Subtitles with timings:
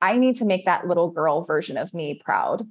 [0.00, 2.66] I need to make that little girl version of me proud.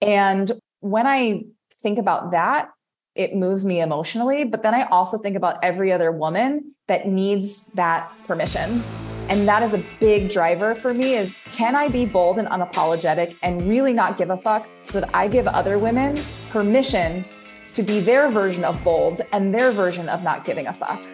[0.00, 0.50] And
[0.80, 1.44] when I
[1.78, 2.70] think about that,
[3.14, 4.44] it moves me emotionally.
[4.44, 8.82] But then I also think about every other woman that needs that permission.
[9.28, 13.36] And that is a big driver for me is can I be bold and unapologetic
[13.42, 17.24] and really not give a fuck so that I give other women permission
[17.72, 21.04] to be their version of bold and their version of not giving a fuck.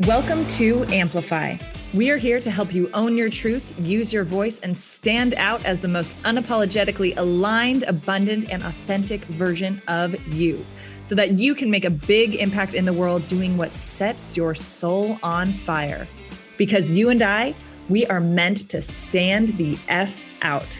[0.00, 1.56] Welcome to Amplify.
[1.96, 5.64] We are here to help you own your truth, use your voice, and stand out
[5.64, 10.62] as the most unapologetically aligned, abundant, and authentic version of you
[11.02, 14.54] so that you can make a big impact in the world doing what sets your
[14.54, 16.06] soul on fire.
[16.58, 17.54] Because you and I,
[17.88, 20.78] we are meant to stand the F out.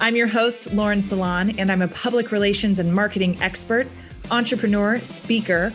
[0.00, 3.88] I'm your host, Lauren Salon, and I'm a public relations and marketing expert,
[4.30, 5.74] entrepreneur, speaker,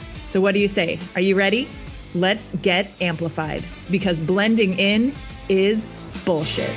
[0.31, 0.97] So, what do you say?
[1.15, 1.67] Are you ready?
[2.15, 5.13] Let's get amplified because blending in
[5.49, 5.85] is
[6.23, 6.69] bullshit.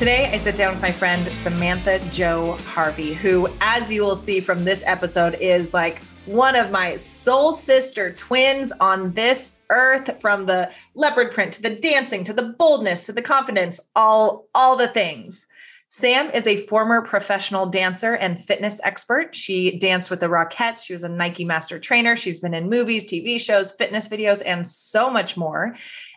[0.00, 4.40] Today, I sit down with my friend Samantha Jo Harvey, who, as you will see
[4.40, 10.44] from this episode, is like one of my soul sister twins on this earth from
[10.44, 14.88] the leopard print to the dancing to the boldness to the confidence, all, all the
[14.88, 15.46] things.
[15.90, 19.34] Sam is a former professional dancer and fitness expert.
[19.34, 20.84] She danced with the Rockettes.
[20.84, 22.14] She was a Nike master trainer.
[22.14, 25.74] She's been in movies, TV shows, fitness videos, and so much more,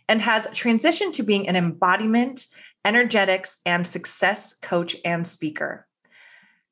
[0.10, 2.48] and has transitioned to being an embodiment,
[2.84, 5.88] energetics, and success coach and speaker.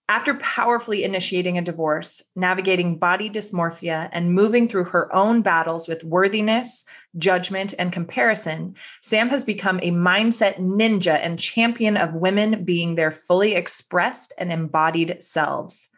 [0.10, 6.04] After powerfully initiating a divorce, navigating body dysmorphia, and moving through her own battles with
[6.04, 6.84] worthiness,
[7.20, 8.74] judgment, and comparison,
[9.04, 14.52] Sam has become a mindset ninja and champion of women being their fully expressed and
[14.52, 15.90] embodied selves.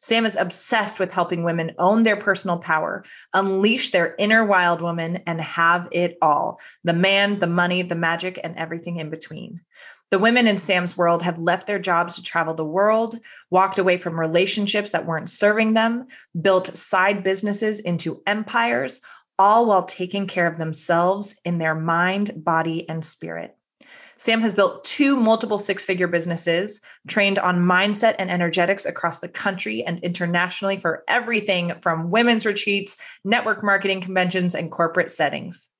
[0.00, 5.24] Sam is obsessed with helping women own their personal power, unleash their inner wild woman,
[5.26, 9.62] and have it all the man, the money, the magic, and everything in between.
[10.10, 13.18] The women in Sam's world have left their jobs to travel the world,
[13.50, 16.06] walked away from relationships that weren't serving them,
[16.40, 19.02] built side businesses into empires,
[19.38, 23.54] all while taking care of themselves in their mind, body, and spirit.
[24.16, 29.28] Sam has built two multiple six figure businesses, trained on mindset and energetics across the
[29.28, 35.70] country and internationally for everything from women's retreats, network marketing conventions, and corporate settings.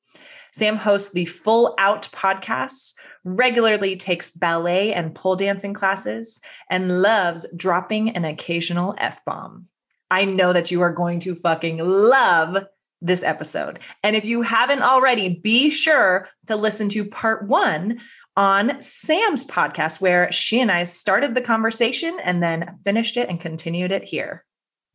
[0.52, 2.94] Sam hosts the Full Out podcasts,
[3.24, 9.66] regularly takes ballet and pole dancing classes, and loves dropping an occasional F bomb.
[10.10, 12.64] I know that you are going to fucking love
[13.00, 13.78] this episode.
[14.02, 18.00] And if you haven't already, be sure to listen to part one
[18.36, 23.40] on Sam's podcast, where she and I started the conversation and then finished it and
[23.40, 24.44] continued it here.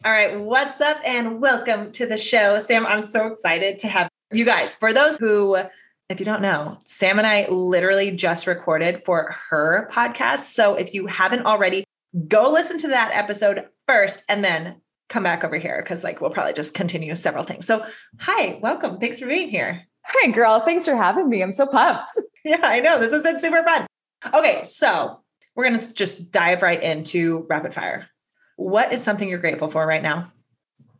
[0.05, 2.59] All right, what's up and welcome to the show.
[2.59, 4.75] Sam, I'm so excited to have you guys.
[4.75, 5.57] For those who
[6.09, 10.39] if you don't know, Sam and I literally just recorded for her podcast.
[10.39, 11.85] So if you haven't already,
[12.27, 16.29] go listen to that episode first and then come back over here because like we'll
[16.29, 17.65] probably just continue several things.
[17.65, 17.85] So
[18.19, 18.99] hi, welcome.
[18.99, 19.83] Thanks for being here.
[20.21, 21.41] Hey girl, thanks for having me.
[21.41, 22.09] I'm so pumped.
[22.45, 22.99] Yeah, I know.
[22.99, 23.87] This has been super fun.
[24.33, 25.21] Okay, so
[25.55, 28.09] we're going to just dive right into rapid fire.
[28.57, 30.29] What is something you're grateful for right now?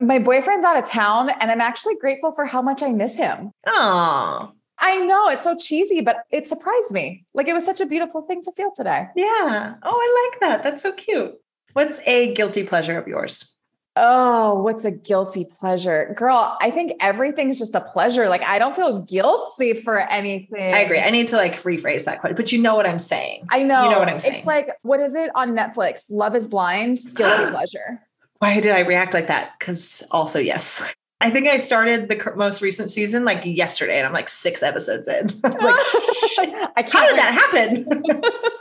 [0.08, 3.52] My boyfriend's out of town and I'm actually grateful for how much I miss him.
[3.66, 7.26] Oh, I know it's so cheesy, but it surprised me.
[7.34, 9.08] Like it was such a beautiful thing to feel today.
[9.16, 9.76] Yeah.
[9.82, 10.64] Oh, I like that.
[10.64, 11.36] That's so cute.
[11.74, 13.50] What's a guilty pleasure of yours?
[13.96, 16.14] Oh, what's a guilty pleasure?
[16.18, 18.28] Girl, I think everything's just a pleasure.
[18.28, 20.74] Like I don't feel guilty for anything.
[20.74, 21.00] I agree.
[21.00, 23.46] I need to like rephrase that question, but you know what I'm saying.
[23.52, 23.84] I know.
[23.84, 24.38] You know what I'm saying.
[24.38, 26.06] It's like, what is it on Netflix?
[26.10, 28.02] Love is blind, guilty pleasure.
[28.44, 29.58] Why did I react like that?
[29.58, 30.94] Because also, yes.
[31.22, 35.08] I think I started the most recent season like yesterday, and I'm like six episodes
[35.08, 35.30] in.
[35.46, 37.86] I like, I can't how did that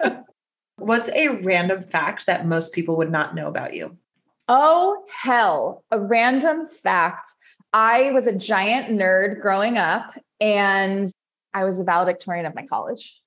[0.00, 0.24] happen?
[0.76, 3.98] What's a random fact that most people would not know about you?
[4.46, 5.82] Oh, hell.
[5.90, 7.26] A random fact.
[7.72, 11.10] I was a giant nerd growing up, and
[11.54, 13.20] I was the valedictorian of my college.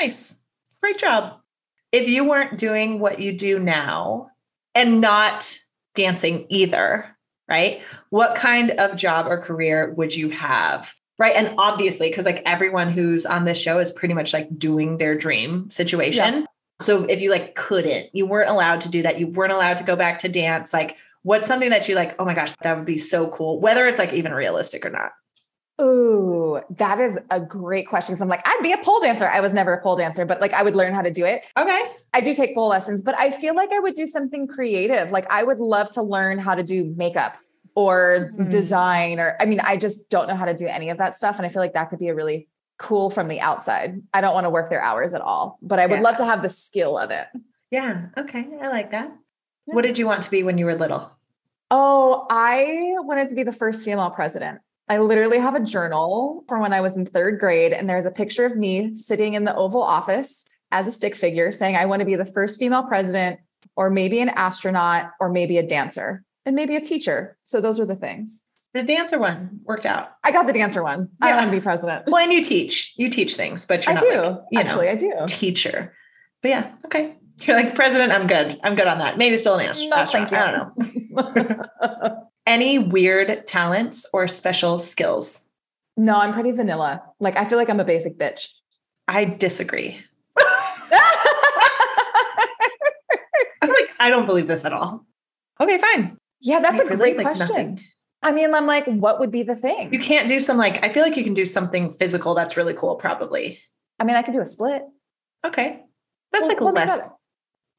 [0.00, 0.40] Nice.
[0.80, 1.38] Great job.
[1.92, 4.30] If you weren't doing what you do now
[4.74, 5.58] and not
[5.98, 7.04] dancing either,
[7.48, 7.82] right?
[8.10, 10.94] What kind of job or career would you have?
[11.18, 11.34] Right.
[11.34, 15.18] And obviously, because like everyone who's on this show is pretty much like doing their
[15.18, 16.34] dream situation.
[16.34, 16.44] Yeah.
[16.80, 19.84] So if you like couldn't, you weren't allowed to do that, you weren't allowed to
[19.84, 22.86] go back to dance, like what's something that you like, oh my gosh, that would
[22.86, 25.10] be so cool, whether it's like even realistic or not?
[25.80, 28.14] Ooh, that is a great question.
[28.14, 29.28] Cause I'm like, I'd be a pole dancer.
[29.28, 31.46] I was never a pole dancer, but like I would learn how to do it.
[31.56, 31.80] Okay.
[32.12, 35.12] I do take pole lessons, but I feel like I would do something creative.
[35.12, 37.36] Like I would love to learn how to do makeup
[37.76, 38.48] or mm-hmm.
[38.48, 41.36] design or I mean, I just don't know how to do any of that stuff.
[41.36, 42.48] And I feel like that could be a really
[42.78, 44.02] cool from the outside.
[44.12, 46.02] I don't want to work their hours at all, but I would yeah.
[46.02, 47.28] love to have the skill of it.
[47.70, 48.06] Yeah.
[48.16, 48.44] Okay.
[48.60, 49.12] I like that.
[49.66, 49.74] Yeah.
[49.74, 51.12] What did you want to be when you were little?
[51.70, 54.60] Oh, I wanted to be the first female president.
[54.88, 58.10] I literally have a journal from when I was in third grade, and there's a
[58.10, 62.00] picture of me sitting in the Oval Office as a stick figure saying, I want
[62.00, 63.40] to be the first female president,
[63.76, 67.36] or maybe an astronaut, or maybe a dancer and maybe a teacher.
[67.42, 68.44] So those were the things.
[68.74, 70.10] The dancer one worked out.
[70.24, 71.08] I got the dancer one.
[71.20, 71.26] Yeah.
[71.26, 72.04] I don't want to be president.
[72.06, 74.20] Well, and you teach, you teach things, but you're I not do.
[74.20, 75.26] Like, you Actually, know, I do.
[75.26, 75.94] Teacher.
[76.42, 77.16] But yeah, okay.
[77.42, 78.12] You're like president.
[78.12, 78.58] I'm good.
[78.62, 79.16] I'm good on that.
[79.16, 79.88] Maybe still an answer.
[79.88, 80.36] No, thank you.
[80.36, 82.22] I don't know.
[82.48, 85.50] Any weird talents or special skills?
[85.98, 87.02] No, I'm pretty vanilla.
[87.20, 88.48] Like I feel like I'm a basic bitch.
[89.06, 90.02] I disagree.
[93.60, 95.04] I'm like, I don't believe this at all.
[95.60, 96.16] Okay, fine.
[96.40, 97.48] Yeah, that's I a great like question.
[97.48, 97.84] Nothing.
[98.22, 99.92] I mean, I'm like, what would be the thing?
[99.92, 102.72] You can't do some like, I feel like you can do something physical that's really
[102.72, 103.60] cool, probably.
[104.00, 104.84] I mean, I could do a split.
[105.46, 105.82] Okay.
[106.32, 107.10] That's well, like well, less.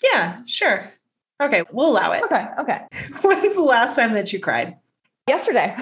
[0.04, 0.94] Yeah, sure.
[1.41, 2.24] Okay, we'll allow it.
[2.24, 2.81] Okay, okay.
[3.21, 4.77] When's the last time that you cried?
[5.27, 5.75] Yesterday.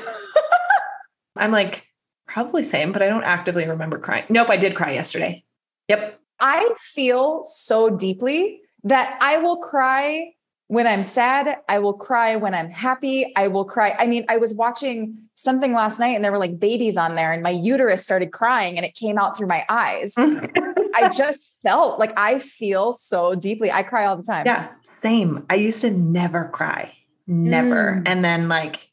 [1.36, 1.88] I'm like,
[2.28, 4.26] probably same, but I don't actively remember crying.
[4.30, 5.44] Nope, I did cry yesterday.
[5.88, 6.20] Yep.
[6.40, 10.34] I feel so deeply that I will cry
[10.68, 12.36] when I'm sad, I will cry.
[12.36, 13.96] When I'm happy, I will cry.
[13.98, 17.32] I mean, I was watching something last night and there were like babies on there,
[17.32, 20.14] and my uterus started crying and it came out through my eyes.
[20.18, 23.72] I just felt like I feel so deeply.
[23.72, 24.46] I cry all the time.
[24.46, 24.68] Yeah,
[25.02, 25.46] same.
[25.50, 26.94] I used to never cry,
[27.28, 27.94] never.
[27.94, 28.04] Mm.
[28.06, 28.90] And then like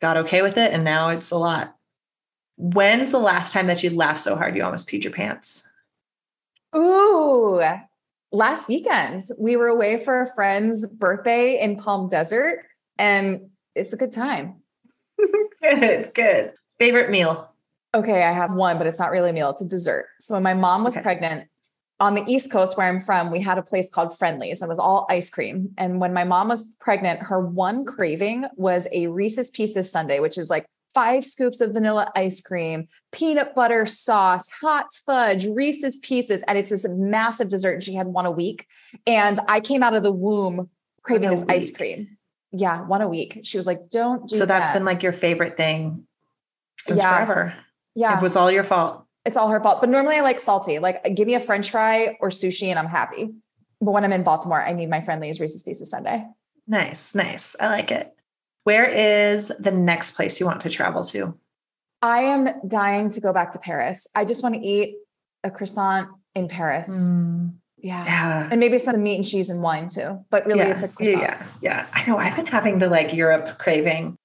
[0.00, 0.72] got okay with it.
[0.72, 1.76] And now it's a lot.
[2.56, 5.66] When's the last time that you laughed so hard you almost peed your pants?
[6.76, 7.62] Ooh,
[8.32, 12.64] last weekend we were away for a friend's birthday in Palm Desert
[12.98, 14.56] and it's a good time.
[15.62, 16.52] good, good.
[16.78, 17.48] Favorite meal?
[17.94, 20.06] Okay, I have one, but it's not really a meal, it's a dessert.
[20.20, 21.02] So when my mom was okay.
[21.02, 21.48] pregnant,
[22.00, 24.62] on the East Coast where I'm from, we had a place called Friendly's.
[24.62, 25.72] It was all ice cream.
[25.76, 30.38] And when my mom was pregnant, her one craving was a Reese's Pieces sundae, which
[30.38, 36.42] is like five scoops of vanilla ice cream, peanut butter sauce, hot fudge, Reese's pieces.
[36.48, 37.74] And it's this massive dessert.
[37.74, 38.66] And she had one a week.
[39.06, 40.70] And I came out of the womb
[41.02, 41.50] craving this week.
[41.50, 42.16] ice cream.
[42.52, 43.40] Yeah, one a week.
[43.44, 44.74] She was like, don't do So that's that.
[44.74, 46.06] been like your favorite thing
[46.80, 47.14] since yeah.
[47.14, 47.54] forever.
[47.94, 48.18] Yeah.
[48.18, 49.04] It was all your fault.
[49.30, 49.80] It's all her fault.
[49.80, 50.80] But normally I like salty.
[50.80, 53.30] Like give me a French fry or sushi and I'm happy.
[53.80, 56.24] But when I'm in Baltimore, I need my friendly's Reese's Pieces sundae.
[56.66, 57.54] Nice, nice.
[57.60, 58.12] I like it.
[58.64, 61.38] Where is the next place you want to travel to?
[62.02, 64.08] I am dying to go back to Paris.
[64.16, 64.96] I just want to eat
[65.44, 66.90] a croissant in Paris.
[66.90, 68.04] Mm, yeah.
[68.04, 68.48] yeah.
[68.50, 70.24] And maybe some meat and cheese and wine too.
[70.28, 70.72] But really yeah.
[70.72, 71.22] it's a croissant.
[71.22, 71.46] Yeah.
[71.62, 71.86] Yeah.
[71.92, 72.18] I know.
[72.18, 74.16] I've been having the like Europe craving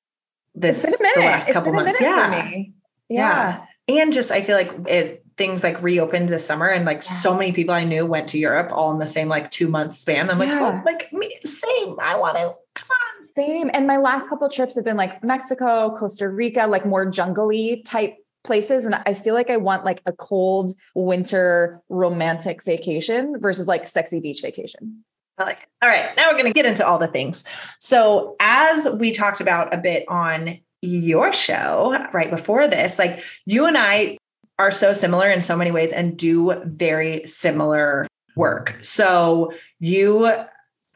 [0.55, 2.01] this the last couple months.
[2.01, 2.47] Yeah.
[2.47, 2.63] yeah.
[3.07, 3.65] Yeah.
[3.87, 7.11] And just I feel like it things like reopened this summer and like yeah.
[7.11, 9.93] so many people I knew went to Europe all in the same like two month
[9.93, 10.29] span.
[10.29, 11.97] I'm like, oh, like me, same.
[11.99, 13.69] I want to come on same.
[13.73, 18.15] And my last couple trips have been like Mexico, Costa Rica, like more jungly type
[18.43, 18.85] places.
[18.85, 24.19] And I feel like I want like a cold winter romantic vacation versus like sexy
[24.19, 25.03] beach vacation.
[25.37, 25.67] I like it.
[25.81, 26.15] All right.
[26.15, 27.43] Now we're going to get into all the things.
[27.77, 33.65] So, as we talked about a bit on your show right before this, like you
[33.65, 34.17] and I
[34.57, 38.77] are so similar in so many ways and do very similar work.
[38.81, 40.29] So, you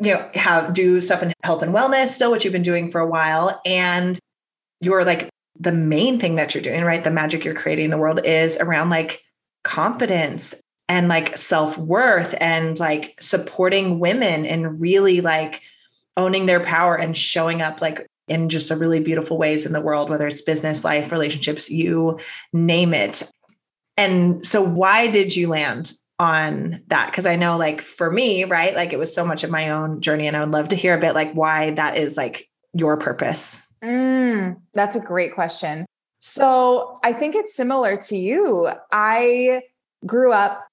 [0.02, 3.02] you know, have do stuff in health and wellness still, which you've been doing for
[3.02, 3.60] a while.
[3.66, 4.18] And
[4.82, 5.30] you're like
[5.60, 7.04] the main thing that you're doing, right?
[7.04, 9.22] The magic you're creating in the world is around like
[9.64, 15.62] confidence and like self-worth and like supporting women and really like
[16.16, 19.82] owning their power and showing up like in just a really beautiful ways in the
[19.82, 22.20] world, whether it's business, life, relationships, you
[22.54, 23.24] name it.
[23.98, 28.76] And so why did you land on that because I know like for me, right?
[28.76, 30.98] Like it was so much of my own journey and I would love to hear
[30.98, 33.66] a bit like why that is like your purpose.
[33.84, 35.86] Mm, that's a great question.
[36.20, 38.70] So I think it's similar to you.
[38.92, 39.62] I
[40.06, 40.68] grew up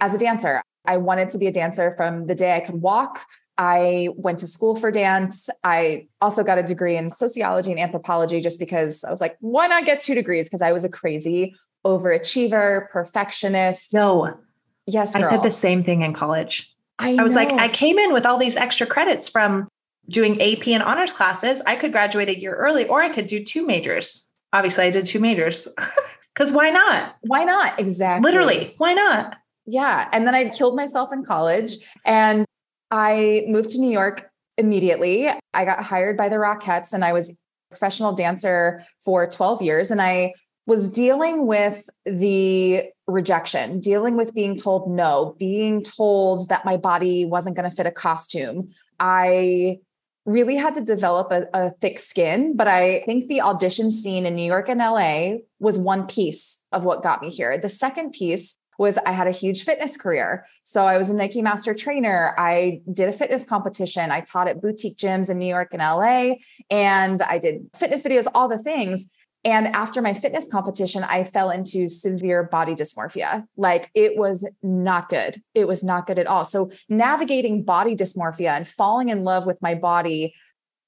[0.00, 0.62] as a dancer.
[0.84, 3.24] I wanted to be a dancer from the day I could walk.
[3.58, 5.50] I went to school for dance.
[5.62, 9.66] I also got a degree in sociology and anthropology just because I was like, why
[9.66, 10.48] not get two degrees?
[10.48, 11.54] Because I was a crazy
[11.84, 13.92] overachiever, perfectionist.
[13.92, 14.38] No.
[14.86, 15.14] Yes.
[15.14, 15.30] I girl.
[15.30, 16.74] said the same thing in college.
[16.98, 17.52] I, I was like.
[17.52, 19.68] I came in with all these extra credits from
[20.08, 21.62] doing AP and honors classes.
[21.66, 24.28] I could graduate a year early or I could do two majors.
[24.52, 25.68] Obviously, I did two majors
[26.34, 27.16] because why not?
[27.22, 27.78] why not?
[27.78, 28.30] Exactly.
[28.30, 29.36] Literally, why not?
[29.66, 30.08] Yeah.
[30.12, 32.44] And then I killed myself in college and
[32.92, 35.28] I moved to New York immediately.
[35.54, 37.32] I got hired by the Rockettes and I was a
[37.70, 39.90] professional dancer for 12 years.
[39.90, 40.34] And I
[40.66, 47.24] was dealing with the rejection, dealing with being told no, being told that my body
[47.24, 48.68] wasn't going to fit a costume.
[49.00, 49.78] I
[50.26, 54.36] really had to develop a, a, thick skin, but I think the audition scene in
[54.36, 57.58] New York and LA was one piece of what got me here.
[57.58, 60.46] The second piece was I had a huge fitness career.
[60.62, 62.34] So I was a Nike master trainer.
[62.38, 64.10] I did a fitness competition.
[64.10, 66.34] I taught at boutique gyms in New York and LA,
[66.70, 69.06] and I did fitness videos, all the things.
[69.44, 73.44] And after my fitness competition, I fell into severe body dysmorphia.
[73.56, 75.42] Like it was not good.
[75.54, 76.44] It was not good at all.
[76.44, 80.34] So navigating body dysmorphia and falling in love with my body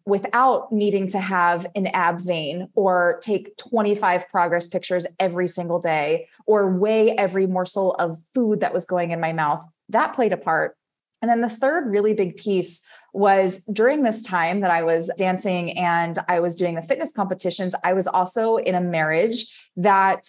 [0.06, 6.28] without needing to have an ab vein or take 25 progress pictures every single day
[6.46, 10.36] or weigh every morsel of food that was going in my mouth, that played a
[10.36, 10.76] part.
[11.22, 12.82] And then the third really big piece
[13.14, 17.74] was during this time that I was dancing and I was doing the fitness competitions,
[17.82, 20.26] I was also in a marriage that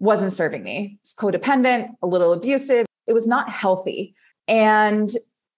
[0.00, 0.98] wasn't serving me.
[1.00, 2.84] It's codependent, a little abusive.
[3.06, 4.14] It was not healthy.
[4.46, 5.08] And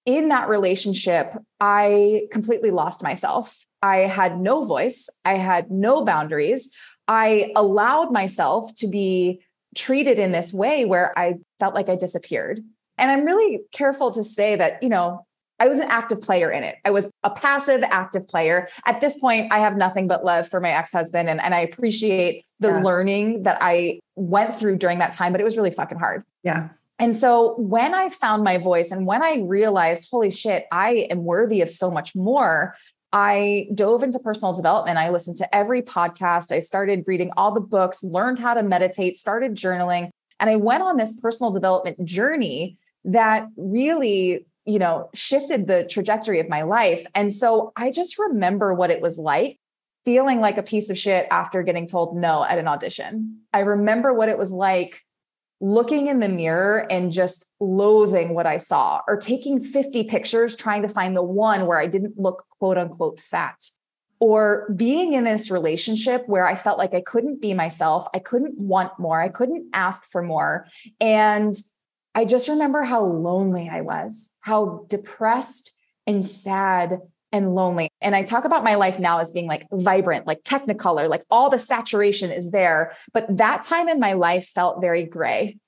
[0.07, 3.67] in that relationship, I completely lost myself.
[3.83, 6.71] I had no voice, I had no boundaries.
[7.09, 9.41] I allowed myself to be
[9.77, 12.61] treated in this way where I felt like I disappeared.
[12.99, 15.27] And I'm really careful to say that, you know,
[15.59, 16.77] I was an active player in it.
[16.85, 18.69] I was a passive active player.
[18.85, 21.29] At this point, I have nothing but love for my ex husband.
[21.29, 22.83] And, and I appreciate the yeah.
[22.83, 26.25] learning that I went through during that time, but it was really fucking hard.
[26.43, 26.69] Yeah.
[26.99, 31.25] And so when I found my voice and when I realized, holy shit, I am
[31.25, 32.75] worthy of so much more,
[33.13, 34.99] I dove into personal development.
[34.99, 36.53] I listened to every podcast.
[36.53, 40.11] I started reading all the books, learned how to meditate, started journaling.
[40.41, 46.41] And I went on this personal development journey that really, you know, shifted the trajectory
[46.41, 47.07] of my life.
[47.15, 49.59] And so I just remember what it was like
[50.05, 53.41] feeling like a piece of shit after getting told no at an audition.
[53.53, 55.06] I remember what it was like
[55.61, 60.83] looking in the mirror and just loathing what I saw, or taking 50 pictures trying
[60.83, 63.65] to find the one where I didn't look quote unquote fat,
[64.21, 68.59] or being in this relationship where I felt like I couldn't be myself, I couldn't
[68.59, 70.67] want more, I couldn't ask for more.
[71.01, 71.55] And
[72.15, 77.01] I just remember how lonely I was, how depressed and sad
[77.37, 77.89] and lonely.
[78.01, 81.51] And I talk about my life now as being like vibrant, like technicolor, like all
[81.51, 82.97] the saturation is there.
[83.13, 85.59] But that time in my life felt very gray,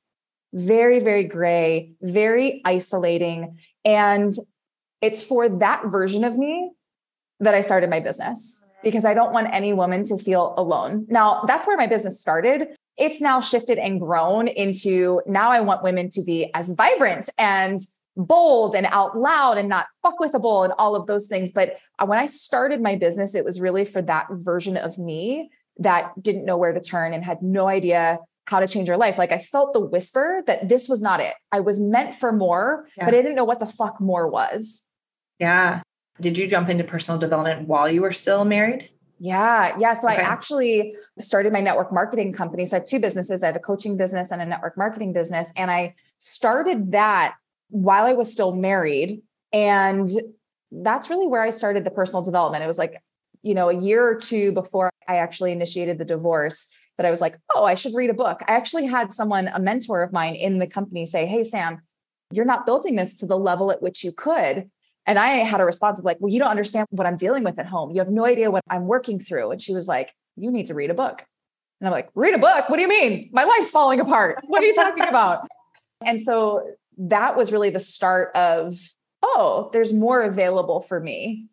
[0.53, 3.59] very, very gray, very isolating.
[3.85, 4.33] And
[5.01, 6.73] it's for that version of me
[7.41, 11.07] that I started my business because I don't want any woman to feel alone.
[11.09, 12.69] Now, that's where my business started.
[12.97, 17.81] It's now shifted and grown into now I want women to be as vibrant and
[18.19, 21.53] bold and out loud and not fuck with a bull and all of those things.
[21.53, 25.51] But uh, when I started my business, it was really for that version of me
[25.79, 29.19] that didn't know where to turn and had no idea how to change her life.
[29.19, 31.35] Like I felt the whisper that this was not it.
[31.53, 33.05] I was meant for more, yeah.
[33.05, 34.89] but I didn't know what the fuck more was.
[35.39, 35.83] Yeah.
[36.21, 38.91] Did you jump into personal development while you were still married?
[39.21, 39.77] Yeah.
[39.79, 39.93] Yeah.
[39.93, 40.19] So okay.
[40.19, 42.65] I actually started my network marketing company.
[42.65, 43.43] So I have two businesses.
[43.43, 45.53] I have a coaching business and a network marketing business.
[45.57, 47.37] And I started that
[47.71, 49.23] while I was still married.
[49.53, 50.09] And
[50.71, 52.65] that's really where I started the personal development.
[52.65, 53.03] It was like,
[53.43, 57.21] you know, a year or two before I actually initiated the divorce that I was
[57.21, 58.43] like, oh, I should read a book.
[58.47, 61.81] I actually had someone, a mentor of mine in the company say, hey, Sam,
[62.33, 64.69] you're not building this to the level at which you could.
[65.07, 67.59] And I had a response of like, well, you don't understand what I'm dealing with
[67.59, 67.93] at home.
[67.93, 69.53] You have no idea what I'm working through.
[69.53, 71.25] And she was like, you need to read a book.
[71.81, 72.69] And I'm like, read a book?
[72.69, 73.31] What do you mean?
[73.33, 74.41] My life's falling apart.
[74.47, 75.49] What are you talking about?
[76.05, 76.63] And so
[76.99, 78.77] that was really the start of,
[79.23, 81.47] oh, there's more available for me.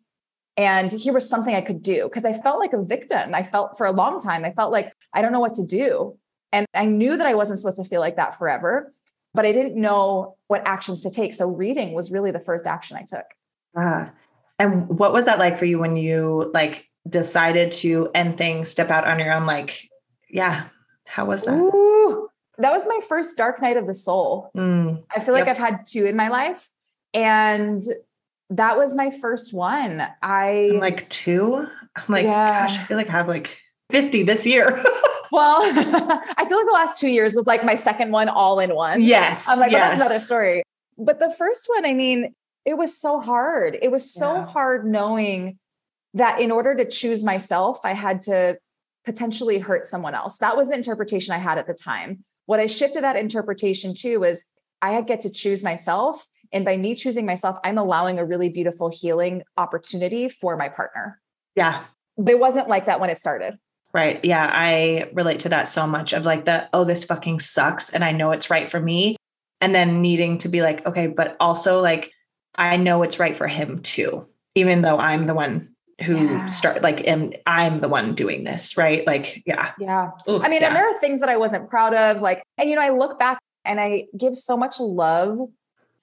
[0.56, 3.34] And here was something I could do because I felt like a victim.
[3.34, 6.16] I felt for a long time, I felt like I don't know what to do.
[6.52, 8.92] And I knew that I wasn't supposed to feel like that forever,
[9.34, 11.34] but I didn't know what actions to take.
[11.34, 13.26] So reading was really the first action I took.
[13.76, 14.10] Ah.
[14.58, 18.88] And what was that like for you when you like decided to end things, step
[18.88, 19.44] out on your own?
[19.44, 19.90] Like,
[20.30, 20.64] yeah,
[21.04, 21.52] how was that?
[21.54, 24.50] Ooh, that was my first dark night of the soul.
[24.56, 25.56] Mm, I feel like yep.
[25.56, 26.70] I've had two in my life.
[27.14, 27.80] And
[28.50, 30.06] that was my first one.
[30.22, 31.66] I I'm like two.
[31.96, 32.66] I'm like, yeah.
[32.66, 33.58] gosh, I feel like I have like
[33.90, 34.82] 50 this year.
[35.32, 38.74] well, I feel like the last two years was like my second one all in
[38.74, 39.02] one.
[39.02, 39.48] Yes.
[39.48, 39.80] I'm like, yes.
[39.80, 40.62] well, that's another story.
[40.98, 42.34] But the first one, I mean,
[42.64, 43.78] it was so hard.
[43.80, 44.46] It was so yeah.
[44.46, 45.58] hard knowing
[46.14, 48.58] that in order to choose myself, I had to
[49.04, 50.38] potentially hurt someone else.
[50.38, 52.24] That was the interpretation I had at the time.
[52.46, 54.44] What I shifted that interpretation to was
[54.80, 56.26] I get to choose myself.
[56.52, 61.20] And by me choosing myself, I'm allowing a really beautiful healing opportunity for my partner.
[61.56, 61.84] Yeah.
[62.16, 63.58] But it wasn't like that when it started.
[63.92, 64.24] Right.
[64.24, 64.50] Yeah.
[64.52, 67.90] I relate to that so much of like the, oh, this fucking sucks.
[67.90, 69.16] And I know it's right for me.
[69.60, 72.12] And then needing to be like, okay, but also like,
[72.54, 75.68] I know it's right for him too, even though I'm the one
[76.04, 76.46] who yeah.
[76.46, 79.06] start like am I'm the one doing this, right?
[79.06, 79.72] Like, yeah.
[79.78, 80.10] Yeah.
[80.28, 80.68] Ooh, I mean, yeah.
[80.68, 82.20] and there are things that I wasn't proud of.
[82.20, 85.38] Like, and you know, I look back and I give so much love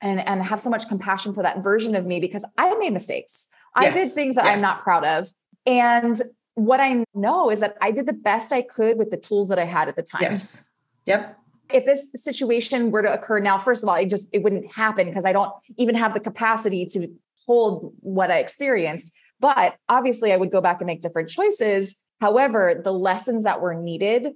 [0.01, 3.47] and and have so much compassion for that version of me because I made mistakes.
[3.79, 3.95] Yes.
[3.95, 4.55] I did things that yes.
[4.55, 5.31] I'm not proud of.
[5.65, 6.21] And
[6.55, 9.57] what I know is that I did the best I could with the tools that
[9.57, 10.21] I had at the time.
[10.23, 10.61] Yes.
[11.05, 11.37] Yep.
[11.71, 15.07] If this situation were to occur now, first of all, it just it wouldn't happen
[15.07, 17.07] because I don't even have the capacity to
[17.45, 19.13] hold what I experienced.
[19.43, 21.97] But obviously, I would go back and make different choices.
[22.21, 24.31] However, the lessons that were needed,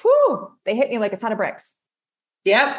[0.00, 1.80] whew, they hit me like a ton of bricks.
[2.44, 2.76] Yep.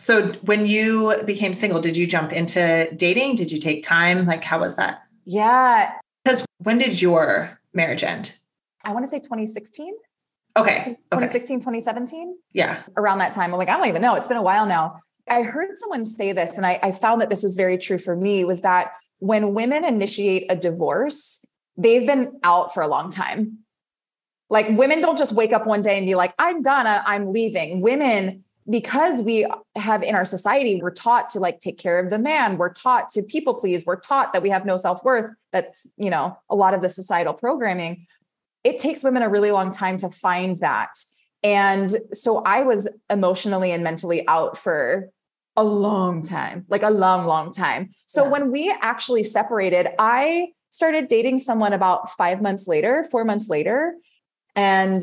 [0.00, 3.36] So when you became single, did you jump into dating?
[3.36, 4.26] Did you take time?
[4.26, 5.02] Like, how was that?
[5.26, 5.92] Yeah.
[6.24, 8.36] Because when did your marriage end?
[8.82, 9.94] I want to say 2016.
[10.56, 10.96] Okay.
[11.12, 11.60] 2016, okay.
[11.60, 12.36] 2017.
[12.52, 12.82] Yeah.
[12.96, 13.52] Around that time.
[13.52, 14.16] I'm like, I don't even know.
[14.16, 14.98] It's been a while now.
[15.28, 18.16] I heard someone say this, and I, I found that this was very true for
[18.16, 21.46] me was that when women initiate a divorce,
[21.76, 23.58] they've been out for a long time.
[24.48, 27.32] Like women don't just wake up one day and be like, I'm done, uh, I'm
[27.32, 27.80] leaving.
[27.80, 29.46] Women, because we
[29.76, 33.10] have in our society, we're taught to like take care of the man, we're taught
[33.10, 35.30] to people please, we're taught that we have no self worth.
[35.52, 38.06] That's, you know, a lot of the societal programming.
[38.64, 40.90] It takes women a really long time to find that.
[41.42, 45.10] And so I was emotionally and mentally out for
[45.56, 47.90] a long time, like a long, long time.
[48.06, 48.30] So yeah.
[48.30, 53.94] when we actually separated, I started dating someone about five months later, four months later.
[54.54, 55.02] And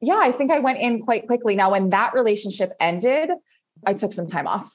[0.00, 1.56] yeah, I think I went in quite quickly.
[1.56, 3.30] Now, when that relationship ended,
[3.84, 4.74] I took some time off.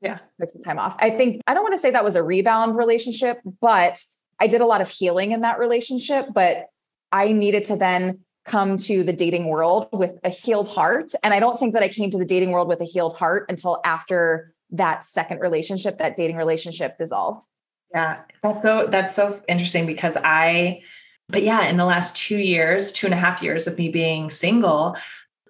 [0.00, 0.18] Yeah.
[0.40, 0.96] Took some time off.
[0.98, 4.02] I think, I don't want to say that was a rebound relationship, but
[4.40, 6.28] I did a lot of healing in that relationship.
[6.34, 6.66] But
[7.12, 11.12] I needed to then come to the dating world with a healed heart.
[11.22, 13.46] And I don't think that I came to the dating world with a healed heart
[13.48, 17.46] until after that second relationship, that dating relationship dissolved.
[17.94, 18.20] Yeah.
[18.42, 20.82] That's so that's so interesting because I
[21.28, 24.28] but yeah, in the last two years, two and a half years of me being
[24.30, 24.96] single,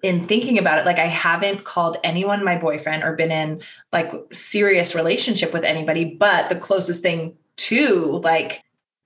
[0.01, 4.13] in thinking about it, like I haven't called anyone my boyfriend or been in like
[4.31, 8.63] serious relationship with anybody, but the closest thing to like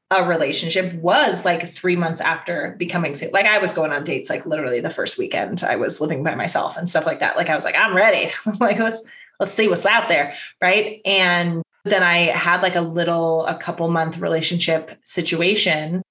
[0.10, 3.34] a relationship was like three months after becoming single.
[3.34, 6.34] Like I was going on dates like literally the first weekend I was living by
[6.34, 7.38] myself and stuff like that.
[7.38, 8.32] Like I was like, I'm ready.
[8.60, 9.08] like let's
[9.40, 10.34] let's see what's out there.
[10.62, 11.02] Right.
[11.06, 16.02] And then I had like a little, a couple month relationship situation,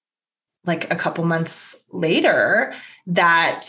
[0.64, 2.74] like a couple months later,
[3.06, 3.68] that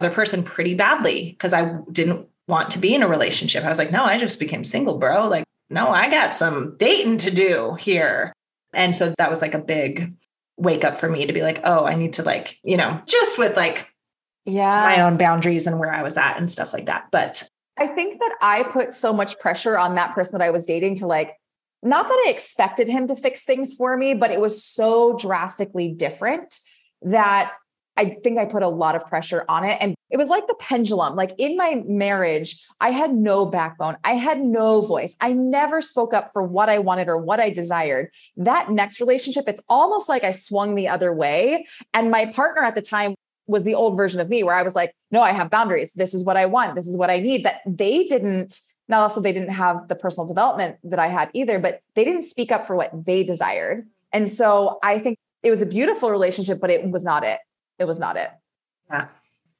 [0.00, 3.64] other person pretty badly because I didn't want to be in a relationship.
[3.64, 5.28] I was like, no, I just became single, bro.
[5.28, 8.32] Like, no, I got some dating to do here.
[8.72, 10.14] And so that was like a big
[10.56, 13.38] wake up for me to be like, oh, I need to like, you know, just
[13.38, 13.92] with like
[14.44, 17.08] yeah my own boundaries and where I was at and stuff like that.
[17.10, 20.64] But I think that I put so much pressure on that person that I was
[20.64, 21.34] dating to like,
[21.82, 25.88] not that I expected him to fix things for me, but it was so drastically
[25.88, 26.58] different
[27.02, 27.52] that
[27.98, 29.78] I think I put a lot of pressure on it.
[29.80, 31.16] And it was like the pendulum.
[31.16, 33.96] Like in my marriage, I had no backbone.
[34.04, 35.16] I had no voice.
[35.20, 38.10] I never spoke up for what I wanted or what I desired.
[38.36, 41.66] That next relationship, it's almost like I swung the other way.
[41.94, 43.14] And my partner at the time
[43.46, 45.92] was the old version of me where I was like, no, I have boundaries.
[45.92, 46.74] This is what I want.
[46.74, 47.44] This is what I need.
[47.44, 51.58] That they didn't, now also they didn't have the personal development that I had either,
[51.58, 53.86] but they didn't speak up for what they desired.
[54.12, 57.38] And so I think it was a beautiful relationship, but it was not it.
[57.78, 58.30] It was not it.
[58.90, 59.08] Yeah.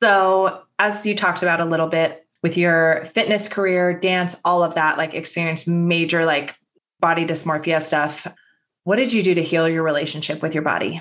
[0.02, 4.74] So as you talked about a little bit with your fitness career, dance, all of
[4.74, 6.56] that, like experience major like
[7.00, 8.26] body dysmorphia stuff.
[8.84, 11.00] What did you do to heal your relationship with your body?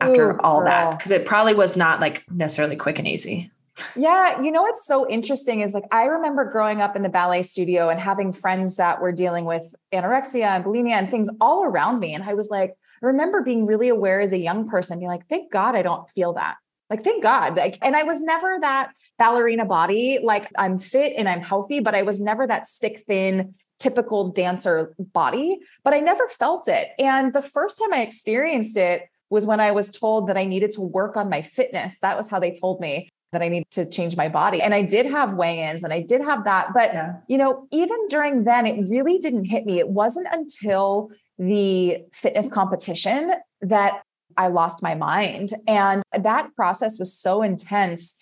[0.00, 0.66] After Ooh, all girl.
[0.66, 3.50] that because it probably was not like necessarily quick and easy.
[3.94, 7.42] Yeah, you know what's so interesting is like I remember growing up in the ballet
[7.42, 12.00] studio and having friends that were dealing with anorexia and bulimia and things all around
[12.00, 15.10] me and I was like I remember being really aware as a young person being
[15.10, 16.56] like thank God I don't feel that.
[16.88, 17.56] Like thank God.
[17.56, 21.94] Like and I was never that ballerina body like I'm fit and I'm healthy but
[21.94, 26.88] I was never that stick thin typical dancer body, but I never felt it.
[26.98, 30.72] And the first time I experienced it was when I was told that I needed
[30.72, 31.98] to work on my fitness.
[32.00, 34.62] That was how they told me that I needed to change my body.
[34.62, 36.72] And I did have weigh-ins and I did have that.
[36.72, 37.16] But, yeah.
[37.28, 39.78] you know, even during then, it really didn't hit me.
[39.78, 44.02] It wasn't until the fitness competition that
[44.36, 45.54] I lost my mind.
[45.66, 48.16] And that process was so intense.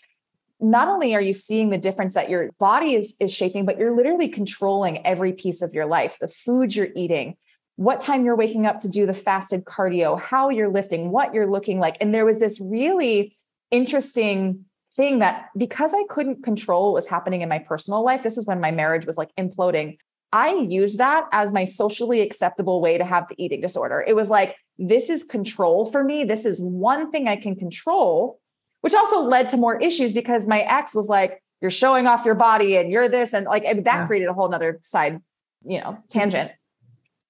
[0.61, 3.95] Not only are you seeing the difference that your body is, is shaping, but you're
[3.95, 7.37] literally controlling every piece of your life the food you're eating,
[7.77, 11.51] what time you're waking up to do the fasted cardio, how you're lifting, what you're
[11.51, 11.97] looking like.
[12.01, 13.35] And there was this really
[13.71, 18.39] interesting thing that because I couldn't control what was happening in my personal life, this
[18.39, 19.99] is when my marriage was like imploding.
[20.33, 24.05] I used that as my socially acceptable way to have the eating disorder.
[24.07, 26.25] It was like, this is control for me.
[26.25, 28.41] This is one thing I can control,
[28.81, 32.35] which also led to more issues because my ex was like, you're showing off your
[32.35, 33.33] body and you're this.
[33.33, 34.07] And like that yeah.
[34.07, 35.21] created a whole nother side,
[35.65, 36.51] you know, tangent.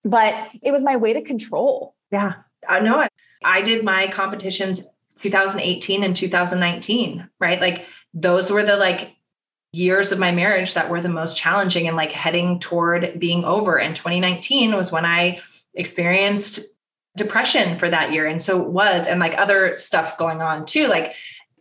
[0.04, 1.94] But it was my way to control.
[2.10, 2.34] Yeah.
[2.68, 3.06] I know.
[3.44, 4.80] I did my competitions
[5.22, 7.60] 2018 and 2019, right?
[7.60, 9.16] Like those were the like
[9.72, 13.78] years of my marriage that were the most challenging and like heading toward being over.
[13.78, 15.40] And 2019 was when I
[15.74, 16.60] experienced
[17.16, 18.26] depression for that year.
[18.26, 21.14] And so it was, and like other stuff going on too, like,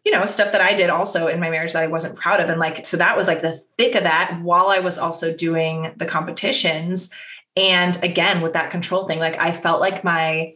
[0.05, 2.49] you know, stuff that I did also in my marriage that I wasn't proud of.
[2.49, 5.93] And like, so that was like the thick of that while I was also doing
[5.95, 7.13] the competitions.
[7.55, 10.53] And again, with that control thing, like I felt like my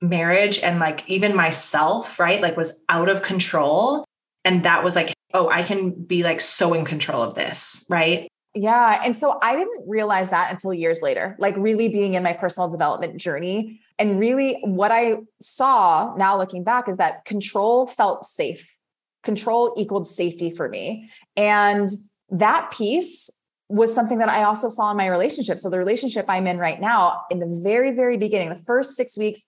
[0.00, 4.04] marriage and like even myself, right, like was out of control.
[4.44, 8.26] And that was like, oh, I can be like so in control of this, right?
[8.54, 9.00] Yeah.
[9.04, 12.68] And so I didn't realize that until years later, like really being in my personal
[12.68, 13.80] development journey.
[13.98, 18.76] And really, what I saw now looking back is that control felt safe.
[19.22, 21.10] Control equaled safety for me.
[21.36, 21.90] And
[22.30, 23.30] that piece
[23.70, 25.58] was something that I also saw in my relationship.
[25.58, 29.16] So, the relationship I'm in right now, in the very, very beginning, the first six
[29.16, 29.40] weeks,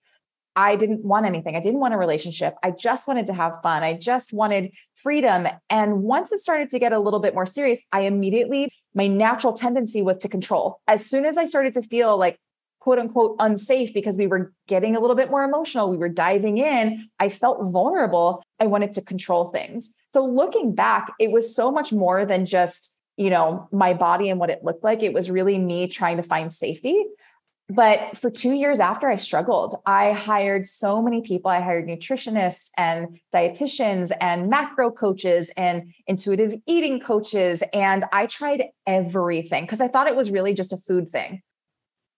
[0.55, 1.55] I didn't want anything.
[1.55, 2.55] I didn't want a relationship.
[2.63, 3.83] I just wanted to have fun.
[3.83, 5.47] I just wanted freedom.
[5.69, 9.53] And once it started to get a little bit more serious, I immediately, my natural
[9.53, 10.79] tendency was to control.
[10.87, 12.37] As soon as I started to feel like,
[12.79, 16.59] quote unquote, unsafe because we were getting a little bit more emotional, we were diving
[16.59, 18.43] in, I felt vulnerable.
[18.59, 19.95] I wanted to control things.
[20.11, 24.39] So looking back, it was so much more than just, you know, my body and
[24.39, 25.03] what it looked like.
[25.03, 27.05] It was really me trying to find safety.
[27.69, 29.81] But for two years after, I struggled.
[29.85, 31.49] I hired so many people.
[31.49, 37.63] I hired nutritionists and dietitians and macro coaches and intuitive eating coaches.
[37.73, 41.41] And I tried everything because I thought it was really just a food thing.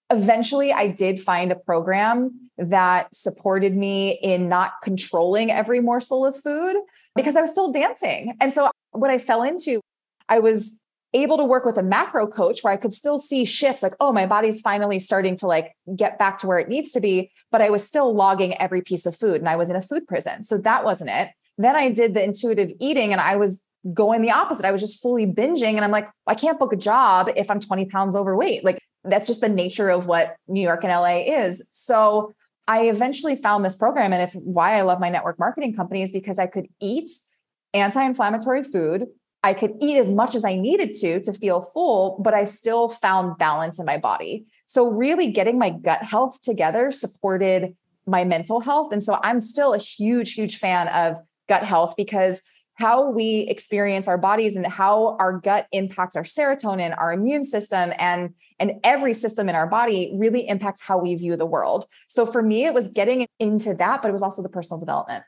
[0.09, 6.39] Eventually, I did find a program that supported me in not controlling every morsel of
[6.41, 6.75] food
[7.15, 8.35] because I was still dancing.
[8.39, 9.81] And so, what I fell into,
[10.29, 10.79] I was
[11.15, 14.11] able to work with a macro coach where I could still see shifts like, oh,
[14.11, 17.31] my body's finally starting to like get back to where it needs to be.
[17.51, 20.07] But I was still logging every piece of food and I was in a food
[20.07, 20.43] prison.
[20.43, 21.29] So that wasn't it.
[21.57, 24.65] Then I did the intuitive eating and I was going the opposite.
[24.65, 25.75] I was just fully binging.
[25.75, 28.65] And I'm like, I can't book a job if I'm 20 pounds overweight.
[28.65, 31.67] Like that's just the nature of what New York and LA is.
[31.71, 32.33] So
[32.67, 36.11] I eventually found this program and it's why I love my network marketing company is
[36.11, 37.09] because I could eat
[37.73, 39.07] anti-inflammatory food
[39.45, 42.89] I could eat as much as I needed to to feel full, but I still
[42.89, 44.43] found balance in my body.
[44.65, 47.75] So, really getting my gut health together supported
[48.07, 48.91] my mental health.
[48.91, 52.41] And so, I'm still a huge, huge fan of gut health because
[52.73, 57.93] how we experience our bodies and how our gut impacts our serotonin, our immune system,
[57.99, 61.85] and and every system in our body really impacts how we view the world.
[62.07, 65.23] So for me, it was getting into that, but it was also the personal development.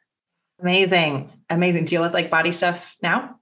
[0.59, 1.29] Amazing.
[1.51, 1.85] Amazing.
[1.85, 3.35] Deal with like body stuff now?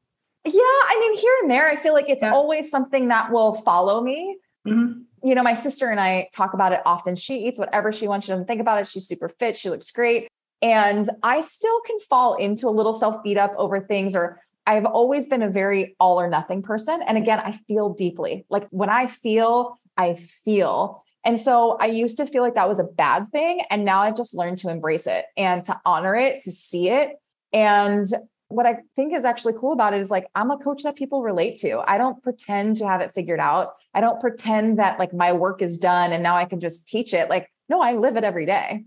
[0.45, 2.33] Yeah, I mean, here and there, I feel like it's yeah.
[2.33, 4.37] always something that will follow me.
[4.67, 5.01] Mm-hmm.
[5.27, 7.15] You know, my sister and I talk about it often.
[7.15, 8.27] She eats whatever she wants.
[8.27, 8.87] She doesn't think about it.
[8.87, 9.57] She's super fit.
[9.57, 10.27] She looks great.
[10.61, 14.85] And I still can fall into a little self beat up over things, or I've
[14.85, 17.01] always been a very all or nothing person.
[17.07, 18.45] And again, I feel deeply.
[18.49, 21.03] Like when I feel, I feel.
[21.23, 23.61] And so I used to feel like that was a bad thing.
[23.71, 27.13] And now I've just learned to embrace it and to honor it, to see it.
[27.51, 28.05] And
[28.49, 31.23] what I think is actually cool about it is like I'm a coach that people
[31.23, 31.83] relate to.
[31.89, 33.75] I don't pretend to have it figured out.
[33.93, 37.13] I don't pretend that like my work is done and now I can just teach
[37.13, 37.29] it.
[37.29, 38.83] Like, no, I live it every day.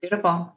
[0.00, 0.54] Beautiful.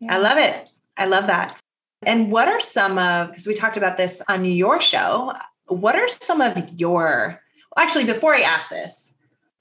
[0.00, 0.14] Yeah.
[0.14, 0.70] I love it.
[0.96, 1.60] I love that.
[2.04, 5.34] And what are some of, because we talked about this on your show,
[5.66, 7.40] what are some of your,
[7.74, 9.16] well, actually, before I ask this,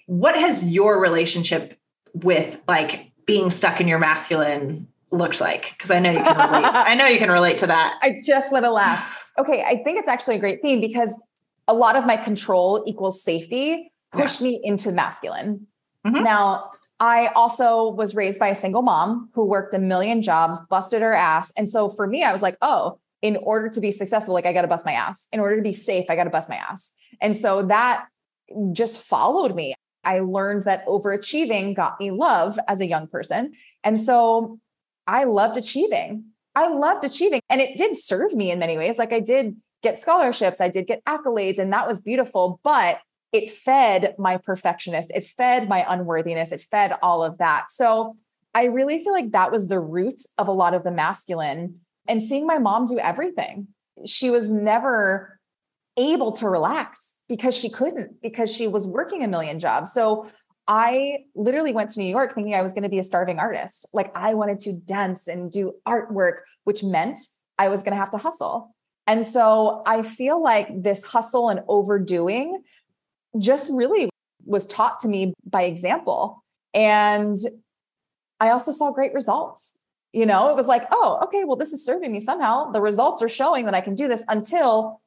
[0.08, 1.78] what has your relationship
[2.14, 6.66] with like being stuck in your masculine looks like because I know you can relate.
[6.74, 8.00] I know you can relate to that.
[8.02, 9.28] I just let a laugh.
[9.38, 11.20] Okay, I think it's actually a great theme because
[11.68, 13.92] a lot of my control equals safety.
[14.12, 14.48] pushed yeah.
[14.48, 15.68] me into masculine.
[16.06, 16.24] Mm-hmm.
[16.24, 21.02] Now, I also was raised by a single mom who worked a million jobs, busted
[21.02, 21.52] her ass.
[21.58, 24.54] And so for me, I was like, oh, in order to be successful, like I
[24.54, 25.28] got to bust my ass.
[25.32, 26.94] In order to be safe, I got to bust my ass.
[27.20, 28.06] And so that
[28.72, 29.74] just followed me.
[30.04, 33.54] I learned that overachieving got me love as a young person.
[33.84, 34.60] And so
[35.08, 36.26] I loved achieving.
[36.56, 37.42] I loved achieving.
[37.50, 38.98] And it did serve me in many ways.
[38.98, 42.60] Like I did get scholarships, I did get accolades, and that was beautiful.
[42.64, 43.00] But
[43.32, 47.72] it fed my perfectionist, it fed my unworthiness, it fed all of that.
[47.72, 48.14] So
[48.54, 52.22] I really feel like that was the root of a lot of the masculine and
[52.22, 53.70] seeing my mom do everything.
[54.06, 55.40] She was never
[55.98, 59.94] able to relax because she couldn't, because she was working a million jobs.
[59.94, 60.30] So
[60.68, 63.90] I literally went to New York thinking I was going to be a starving artist.
[63.94, 67.20] Like I wanted to dance and do artwork, which meant
[67.58, 68.74] I was going to have to hustle.
[69.08, 72.64] And so I feel like this hustle and overdoing
[73.40, 74.10] just really
[74.46, 76.44] was taught to me by example.
[76.74, 77.38] And
[78.40, 79.78] I also saw great results.
[80.14, 82.72] You know, it was like, oh, okay, well, this is serving me somehow.
[82.72, 85.02] The results are showing that I can do this until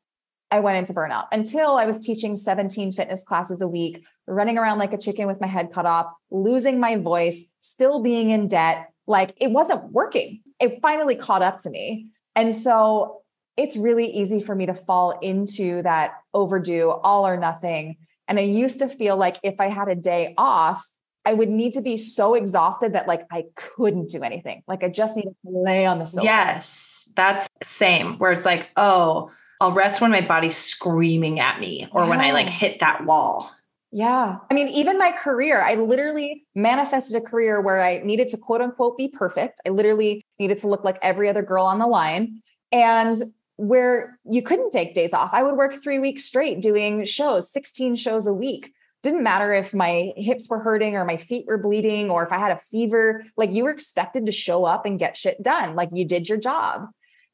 [0.54, 4.78] I went into burnout, until I was teaching 17 fitness classes a week, running around
[4.78, 8.86] like a chicken with my head cut off, losing my voice, still being in debt.
[9.08, 10.42] Like it wasn't working.
[10.60, 12.06] It finally caught up to me.
[12.36, 13.22] And so
[13.56, 17.96] it's really easy for me to fall into that overdo, all or nothing.
[18.28, 20.88] And I used to feel like if I had a day off,
[21.24, 24.62] I would need to be so exhausted that like I couldn't do anything.
[24.68, 26.24] Like I just need to lay on the sofa.
[26.24, 28.18] Yes, that's same.
[28.18, 29.32] Where it's like, oh,
[29.64, 32.10] I'll rest when my body's screaming at me or yeah.
[32.10, 33.50] when I like hit that wall.
[33.90, 34.36] Yeah.
[34.50, 38.60] I mean, even my career, I literally manifested a career where I needed to quote
[38.60, 39.62] unquote be perfect.
[39.66, 42.42] I literally needed to look like every other girl on the line.
[42.72, 43.16] And
[43.56, 45.30] where you couldn't take days off.
[45.32, 48.74] I would work three weeks straight doing shows, 16 shows a week.
[49.02, 52.38] Didn't matter if my hips were hurting or my feet were bleeding or if I
[52.38, 53.24] had a fever.
[53.38, 55.74] Like you were expected to show up and get shit done.
[55.74, 56.88] Like you did your job.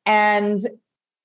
[0.06, 0.60] And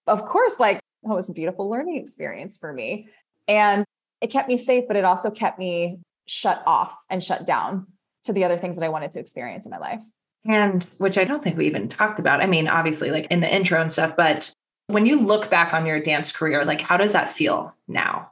[0.08, 0.80] of course, like
[1.14, 3.08] it was a beautiful learning experience for me.
[3.48, 3.86] And
[4.22, 7.88] it kept me safe, but it also kept me shut off and shut down
[8.24, 10.02] to the other things that I wanted to experience in my life.
[10.46, 12.42] And which I don't think we even talked about.
[12.42, 14.54] I mean, obviously, like in the intro and stuff, but
[14.88, 18.32] when you look back on your dance career, like how does that feel now?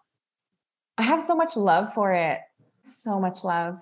[0.98, 2.40] I have so much love for it.
[2.84, 3.80] So much love.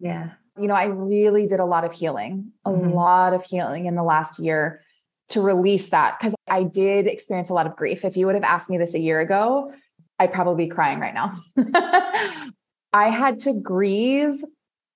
[0.00, 0.30] Yeah.
[0.58, 2.92] You know, I really did a lot of healing, a mm-hmm.
[2.92, 4.82] lot of healing in the last year
[5.32, 8.04] to release that because I did experience a lot of grief.
[8.04, 9.72] If you would have asked me this a year ago,
[10.18, 11.34] I'd probably be crying right now.
[12.92, 14.42] I had to grieve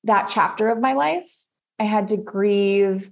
[0.05, 1.29] that chapter of my life.
[1.79, 3.11] I had to grieve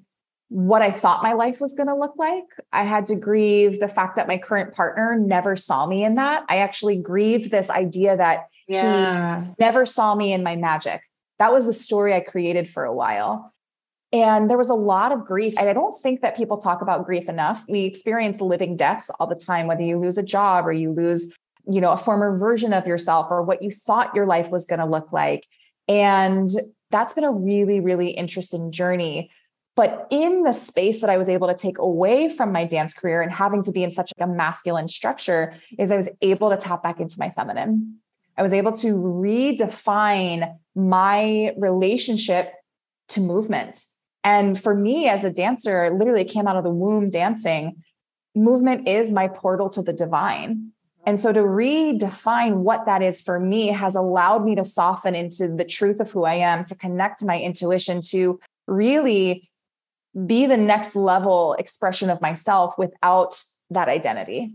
[0.48, 2.44] what I thought my life was going to look like.
[2.72, 6.44] I had to grieve the fact that my current partner never saw me in that.
[6.48, 9.44] I actually grieved this idea that yeah.
[9.44, 11.00] he never saw me in my magic.
[11.38, 13.53] That was the story I created for a while.
[14.14, 15.54] And there was a lot of grief.
[15.58, 17.64] And I don't think that people talk about grief enough.
[17.68, 21.34] We experience living deaths all the time, whether you lose a job or you lose,
[21.66, 24.78] you know, a former version of yourself or what you thought your life was going
[24.78, 25.46] to look like.
[25.88, 26.48] And
[26.90, 29.30] that's been a really, really interesting journey
[29.76, 33.22] but in the space that I was able to take away from my dance career
[33.22, 36.82] and having to be in such a masculine structure is I was able to tap
[36.82, 37.98] back into my feminine.
[38.36, 42.52] I was able to redefine my relationship
[43.08, 43.84] to movement.
[44.24, 47.84] And for me as a dancer, literally came out of the womb dancing.
[48.34, 50.72] Movement is my portal to the divine.
[51.06, 55.48] And so to redefine what that is for me has allowed me to soften into
[55.48, 59.50] the truth of who I am, to connect to my intuition, to really
[60.26, 64.52] be the next level expression of myself without that identity.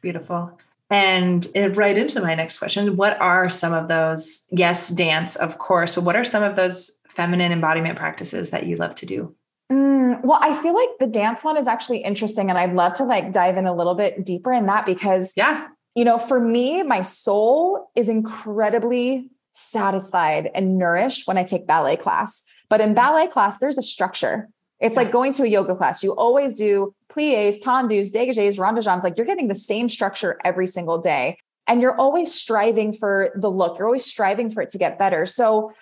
[0.00, 0.58] Beautiful.
[0.88, 5.94] And right into my next question What are some of those, yes, dance, of course,
[5.94, 9.34] but what are some of those feminine embodiment practices that you love to do?
[9.70, 12.50] Mm, well, I feel like the dance one is actually interesting.
[12.50, 15.68] And I'd love to like dive in a little bit deeper in that because, yeah,
[15.94, 21.96] you know, for me, my soul is incredibly satisfied and nourished when I take ballet
[21.96, 22.42] class.
[22.68, 24.48] But in ballet class, there's a structure.
[24.80, 26.02] It's like going to a yoga class.
[26.02, 29.04] You always do plies, tendus, dégagés, rond de jambes.
[29.04, 31.38] Like you're getting the same structure every single day.
[31.68, 33.78] And you're always striving for the look.
[33.78, 35.24] You're always striving for it to get better.
[35.26, 35.72] So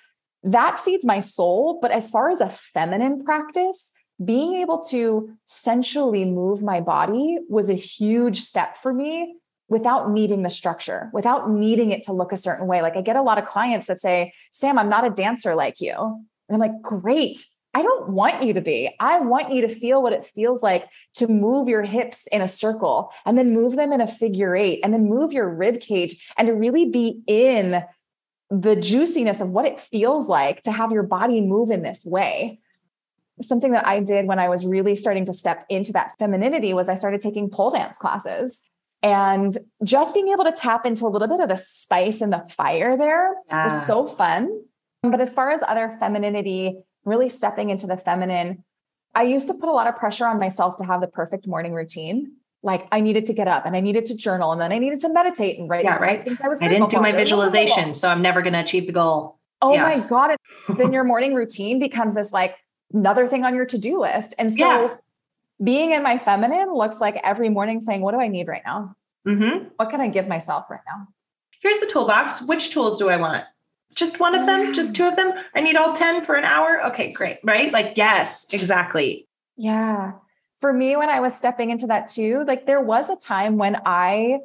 [0.42, 1.78] that feeds my soul.
[1.80, 7.70] But as far as a feminine practice, being able to sensually move my body was
[7.70, 9.34] a huge step for me
[9.68, 12.82] without needing the structure, without needing it to look a certain way.
[12.82, 15.80] Like I get a lot of clients that say, Sam, I'm not a dancer like
[15.80, 15.92] you.
[15.92, 17.38] And I'm like, great.
[17.72, 18.90] I don't want you to be.
[18.98, 22.48] I want you to feel what it feels like to move your hips in a
[22.48, 26.28] circle and then move them in a figure eight and then move your rib cage
[26.36, 27.84] and to really be in
[28.50, 32.60] the juiciness of what it feels like to have your body move in this way.
[33.40, 36.88] Something that I did when I was really starting to step into that femininity was
[36.88, 38.62] I started taking pole dance classes.
[39.02, 42.44] And just being able to tap into a little bit of the spice and the
[42.50, 43.64] fire there yeah.
[43.64, 44.62] was so fun.
[45.02, 48.62] But as far as other femininity, really stepping into the feminine,
[49.14, 51.72] I used to put a lot of pressure on myself to have the perfect morning
[51.72, 52.32] routine
[52.62, 55.00] like I needed to get up and I needed to journal and then I needed
[55.02, 55.84] to meditate and write.
[55.84, 56.26] Yeah, right.
[56.26, 58.92] I, I, was I didn't do my visualization, so I'm never going to achieve the
[58.92, 59.38] goal.
[59.62, 59.82] Oh yeah.
[59.82, 60.36] my god!
[60.76, 62.56] then your morning routine becomes this like
[62.92, 64.94] another thing on your to do list, and so yeah.
[65.62, 68.94] being in my feminine looks like every morning saying, "What do I need right now?
[69.26, 69.68] Mm-hmm.
[69.76, 71.08] What can I give myself right now?"
[71.60, 72.42] Here's the toolbox.
[72.42, 73.44] Which tools do I want?
[73.94, 74.72] Just one of them?
[74.72, 75.32] Just two of them?
[75.54, 76.80] I need all 10 for an hour?
[76.86, 77.38] Okay, great.
[77.42, 77.70] Right?
[77.72, 79.26] Like, yes, exactly.
[79.56, 80.12] Yeah
[80.60, 83.80] for me, when I was stepping into that too, like there was a time when
[83.86, 84.40] I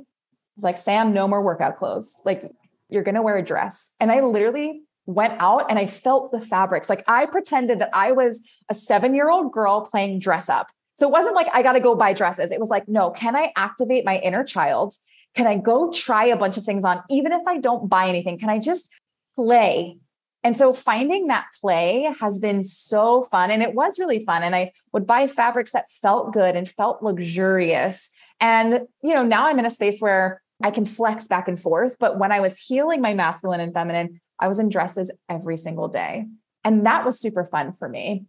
[0.56, 2.22] was like, Sam, no more workout clothes.
[2.26, 2.50] Like
[2.90, 3.94] you're going to wear a dress.
[4.00, 6.90] And I literally went out and I felt the fabrics.
[6.90, 10.68] Like I pretended that I was a seven year old girl playing dress up.
[10.96, 12.52] So it wasn't like I got to go buy dresses.
[12.52, 14.94] It was like, no, can I activate my inner child?
[15.36, 18.40] Can I go try a bunch of things on, even if I don't buy anything?
[18.40, 18.90] Can I just
[19.36, 19.98] play
[20.46, 23.50] and so finding that play has been so fun.
[23.50, 24.44] And it was really fun.
[24.44, 28.12] And I would buy fabrics that felt good and felt luxurious.
[28.40, 31.98] And, you know, now I'm in a space where I can flex back and forth.
[32.00, 35.88] But when I was healing my masculine and feminine, I was in dresses every single
[35.88, 36.28] day.
[36.64, 38.26] And that was super fun for me.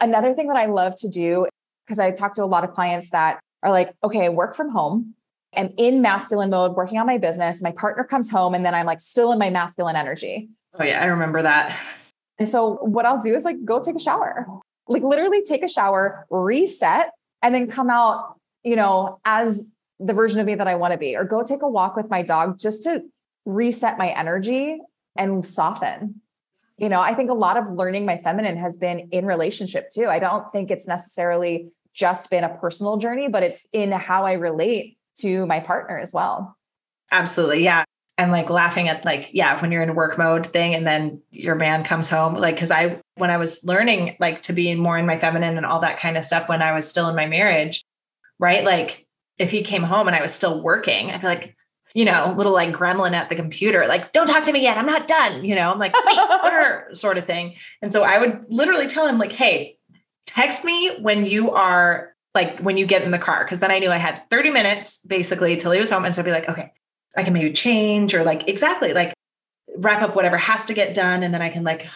[0.00, 1.46] Another thing that I love to do,
[1.86, 4.70] because I talk to a lot of clients that are like, okay, I work from
[4.70, 5.14] home.
[5.56, 7.62] I'm in masculine mode, working on my business.
[7.62, 10.48] My partner comes home, and then I'm like still in my masculine energy.
[10.78, 11.78] Oh yeah, I remember that.
[12.38, 14.46] And so what I'll do is like go take a shower.
[14.88, 17.10] Like literally take a shower, reset,
[17.42, 20.98] and then come out, you know, as the version of me that I want to
[20.98, 23.02] be, or go take a walk with my dog just to
[23.46, 24.78] reset my energy
[25.16, 26.20] and soften.
[26.76, 30.06] You know, I think a lot of learning my feminine has been in relationship too.
[30.06, 34.32] I don't think it's necessarily just been a personal journey, but it's in how I
[34.32, 36.56] relate to my partner as well.
[37.12, 37.62] Absolutely.
[37.62, 37.84] Yeah.
[38.16, 41.56] I'm like laughing at like, yeah, when you're in work mode thing and then your
[41.56, 42.34] man comes home.
[42.34, 45.66] Like, cause I, when I was learning like to be more in my feminine and
[45.66, 47.84] all that kind of stuff when I was still in my marriage,
[48.38, 48.64] right?
[48.64, 49.06] Like
[49.38, 51.56] if he came home and I was still working, I'd be like,
[51.94, 54.76] you know, little like gremlin at the computer, like, don't talk to me yet.
[54.76, 55.44] I'm not done.
[55.44, 57.54] You know, I'm like, wait, sort of thing.
[57.82, 59.78] And so I would literally tell him, like, hey,
[60.26, 63.44] text me when you are like when you get in the car.
[63.44, 66.04] Cause then I knew I had 30 minutes basically till he was home.
[66.04, 66.72] And so I'd be like, okay,
[67.16, 69.14] I can maybe change or like exactly like
[69.76, 71.88] wrap up whatever has to get done and then I can like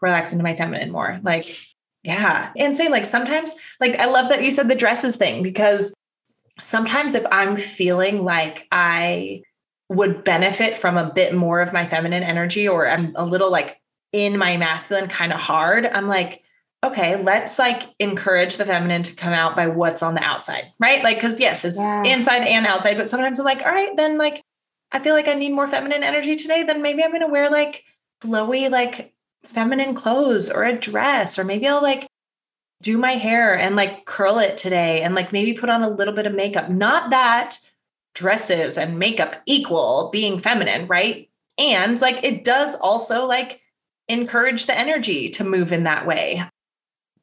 [0.00, 1.18] relax into my feminine more.
[1.22, 1.56] Like,
[2.02, 2.52] yeah.
[2.56, 5.94] And say like sometimes, like I love that you said the dresses thing because
[6.60, 9.42] sometimes if I'm feeling like I
[9.88, 13.80] would benefit from a bit more of my feminine energy or I'm a little like
[14.12, 16.42] in my masculine kind of hard, I'm like,
[16.84, 21.02] okay, let's like encourage the feminine to come out by what's on the outside, right?
[21.02, 22.04] Like, cause yes, it's yeah.
[22.04, 24.42] inside and outside, but sometimes I'm like, all right, then like
[24.92, 27.50] I feel like I need more feminine energy today, then maybe I'm going to wear
[27.50, 27.84] like
[28.22, 32.06] flowy, like feminine clothes or a dress, or maybe I'll like
[32.82, 36.14] do my hair and like curl it today and like maybe put on a little
[36.14, 36.70] bit of makeup.
[36.70, 37.58] Not that
[38.14, 41.28] dresses and makeup equal being feminine, right?
[41.58, 43.60] And like it does also like
[44.08, 46.44] encourage the energy to move in that way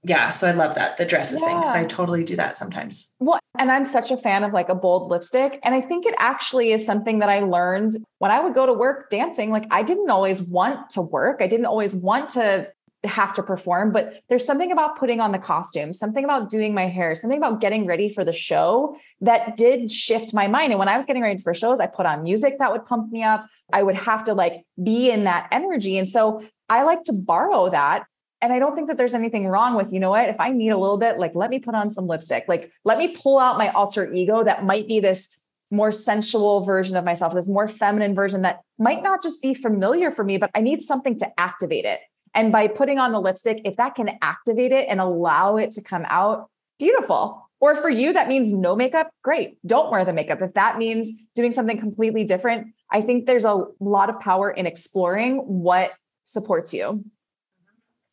[0.03, 1.47] yeah so i love that the dresses yeah.
[1.47, 4.69] thing because i totally do that sometimes well and i'm such a fan of like
[4.69, 8.39] a bold lipstick and i think it actually is something that i learned when i
[8.39, 11.95] would go to work dancing like i didn't always want to work i didn't always
[11.95, 12.67] want to
[13.05, 16.87] have to perform but there's something about putting on the costume something about doing my
[16.87, 20.87] hair something about getting ready for the show that did shift my mind and when
[20.87, 23.45] i was getting ready for shows i put on music that would pump me up
[23.73, 27.69] i would have to like be in that energy and so i like to borrow
[27.69, 28.05] that
[28.43, 30.71] and I don't think that there's anything wrong with, you know what, if I need
[30.71, 33.57] a little bit, like let me put on some lipstick, like let me pull out
[33.57, 35.29] my alter ego that might be this
[35.71, 40.11] more sensual version of myself, this more feminine version that might not just be familiar
[40.11, 42.01] for me, but I need something to activate it.
[42.33, 45.81] And by putting on the lipstick, if that can activate it and allow it to
[45.81, 47.49] come out, beautiful.
[47.61, 49.57] Or for you, that means no makeup, great.
[49.65, 50.41] Don't wear the makeup.
[50.41, 54.65] If that means doing something completely different, I think there's a lot of power in
[54.65, 55.93] exploring what
[56.25, 57.05] supports you.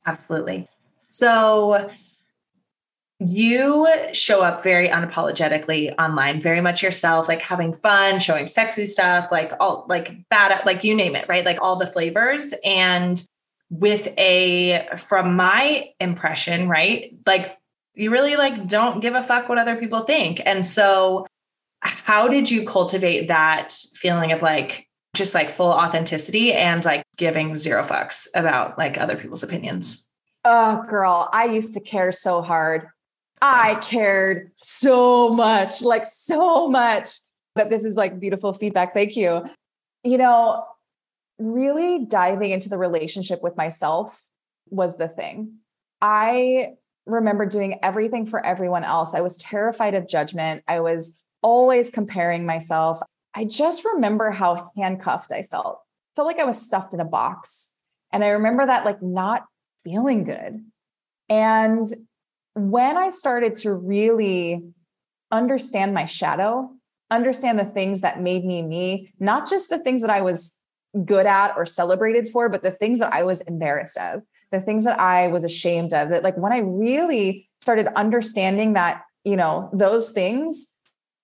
[0.07, 0.69] Absolutely.
[1.05, 1.91] So
[3.19, 9.31] you show up very unapologetically online, very much yourself, like having fun, showing sexy stuff,
[9.31, 11.45] like all like bad, like you name it, right?
[11.45, 12.55] Like all the flavors.
[12.65, 13.23] And
[13.69, 17.15] with a, from my impression, right?
[17.27, 17.59] Like
[17.95, 20.41] you really like don't give a fuck what other people think.
[20.47, 21.27] And so
[21.83, 27.57] how did you cultivate that feeling of like, just like full authenticity and like giving
[27.57, 30.09] zero fucks about like other people's opinions.
[30.45, 32.89] Oh, girl, I used to care so hard.
[33.43, 37.11] I cared so much, like so much
[37.57, 38.95] that this is like beautiful feedback.
[38.95, 39.45] Thank you.
[40.05, 40.65] You know,
[41.39, 44.29] really diving into the relationship with myself
[44.69, 45.57] was the thing.
[46.01, 46.75] I
[47.07, 49.15] remember doing everything for everyone else.
[49.15, 50.63] I was terrified of judgment.
[50.69, 53.01] I was always comparing myself.
[53.35, 55.81] I just remember how handcuffed I felt.
[56.16, 57.76] Felt like I was stuffed in a box.
[58.12, 59.45] And I remember that like not
[59.85, 60.64] feeling good.
[61.28, 61.87] And
[62.55, 64.62] when I started to really
[65.31, 66.70] understand my shadow,
[67.11, 70.61] understand the things that made me me, not just the things that I was
[71.05, 74.85] good at or celebrated for, but the things that I was embarrassed of, the things
[74.85, 76.09] that I was ashamed of.
[76.11, 80.70] That, like, when I really started understanding that, you know, those things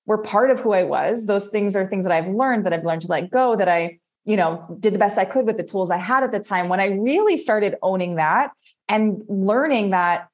[0.06, 2.84] were part of who I was, those things are things that I've learned, that I've
[2.84, 5.64] learned to let go, that I, you know, did the best I could with the
[5.64, 6.68] tools I had at the time.
[6.68, 8.52] When I really started owning that
[8.88, 10.28] and learning that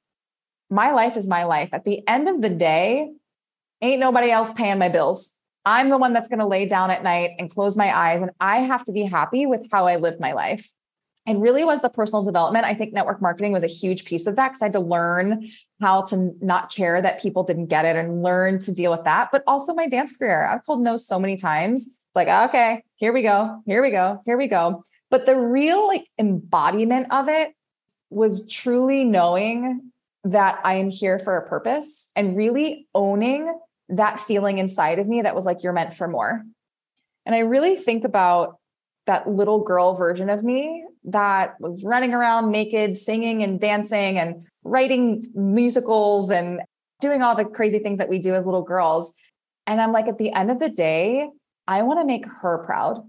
[0.70, 1.70] my life is my life.
[1.72, 3.10] At the end of the day,
[3.82, 5.34] ain't nobody else paying my bills.
[5.64, 8.22] I'm the one that's going to lay down at night and close my eyes.
[8.22, 10.72] And I have to be happy with how I live my life.
[11.24, 12.64] And really was the personal development.
[12.64, 15.50] I think network marketing was a huge piece of that because I had to learn
[15.82, 19.28] how to not care that people didn't get it and learn to deal with that.
[19.32, 20.46] But also my dance career.
[20.46, 21.86] I've told no so many times.
[21.86, 24.84] It's like, okay, here we go, here we go, here we go.
[25.10, 27.52] But the real like embodiment of it
[28.08, 29.92] was truly knowing
[30.24, 33.52] that I am here for a purpose and really owning
[33.88, 36.44] that feeling inside of me that was like, you're meant for more.
[37.26, 38.58] And I really think about
[39.06, 44.46] that little girl version of me that was running around naked, singing and dancing and
[44.64, 46.60] writing musicals and
[47.00, 49.12] doing all the crazy things that we do as little girls.
[49.66, 51.28] And I'm like, at the end of the day,
[51.66, 53.02] I want to make her proud.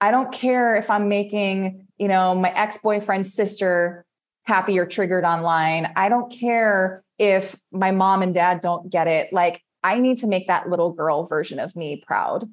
[0.00, 4.04] I don't care if I'm making, you know, my ex-boyfriend's sister
[4.44, 5.92] happy or triggered online.
[5.96, 9.32] I don't care if my mom and dad don't get it.
[9.32, 12.48] Like, I need to make that little girl version of me proud.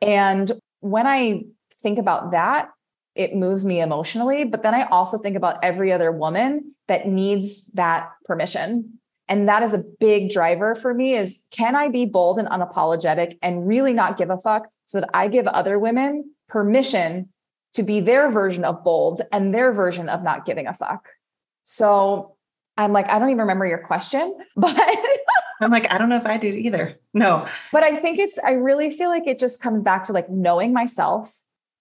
[0.00, 1.44] And when I
[1.78, 2.68] think about that,
[3.16, 4.44] it moves me emotionally.
[4.44, 8.98] But then I also think about every other woman that needs that permission.
[9.28, 13.38] And that is a big driver for me is can I be bold and unapologetic
[13.42, 17.30] and really not give a fuck so that I give other women permission
[17.74, 21.08] to be their version of bold and their version of not giving a fuck.
[21.64, 22.36] So
[22.76, 24.78] I'm like, I don't even remember your question, but
[25.60, 26.98] I'm like, I don't know if I do either.
[27.12, 27.46] No.
[27.72, 30.72] But I think it's, I really feel like it just comes back to like knowing
[30.72, 31.36] myself,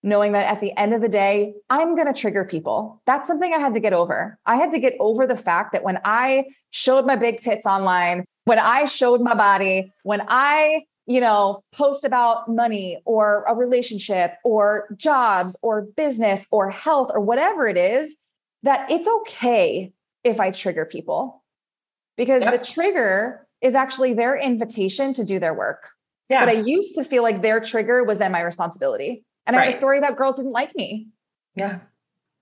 [0.05, 3.01] knowing that at the end of the day, I'm going to trigger people.
[3.07, 4.37] That's something I had to get over.
[4.45, 8.23] I had to get over the fact that when I showed my big tits online,
[8.45, 14.35] when I showed my body, when I, you know, post about money or a relationship
[14.43, 18.15] or jobs or business or health or whatever it is,
[18.61, 19.91] that it's okay
[20.23, 21.43] if I trigger people
[22.15, 22.59] because yep.
[22.59, 25.89] the trigger is actually their invitation to do their work.
[26.29, 26.45] Yeah.
[26.45, 29.23] But I used to feel like their trigger was then my responsibility.
[29.45, 29.63] And right.
[29.63, 31.07] I had a story that girls didn't like me.
[31.55, 31.79] Yeah.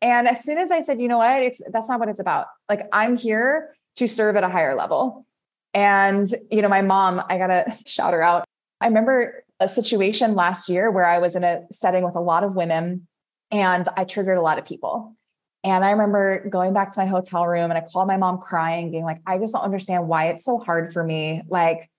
[0.02, 2.48] And as soon as I said, you know what, it's that's not what it's about.
[2.70, 5.26] Like I'm here to serve at a higher level.
[5.74, 8.46] And you know, my mom, I gotta shout her out.
[8.82, 12.44] I remember a situation last year where I was in a setting with a lot
[12.44, 13.08] of women
[13.50, 15.16] and I triggered a lot of people.
[15.64, 18.92] And I remember going back to my hotel room and I called my mom crying,
[18.92, 21.42] being like, I just don't understand why it's so hard for me.
[21.48, 21.90] Like,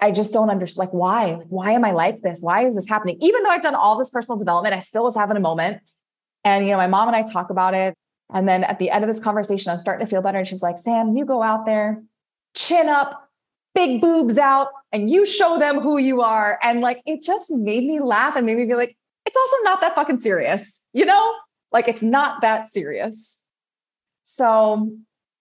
[0.00, 0.78] I just don't understand.
[0.78, 1.34] Like, why?
[1.34, 2.40] Like, Why am I like this?
[2.40, 3.16] Why is this happening?
[3.20, 5.82] Even though I've done all this personal development, I still was having a moment.
[6.44, 7.94] And, you know, my mom and I talk about it.
[8.32, 10.38] And then at the end of this conversation, I'm starting to feel better.
[10.38, 12.02] And she's like, Sam, you go out there,
[12.54, 13.28] chin up,
[13.74, 16.58] big boobs out, and you show them who you are.
[16.62, 19.80] And like, it just made me laugh and made me be like, it's also not
[19.80, 21.34] that fucking serious, you know?
[21.72, 23.40] Like it's not that serious.
[24.24, 24.92] So,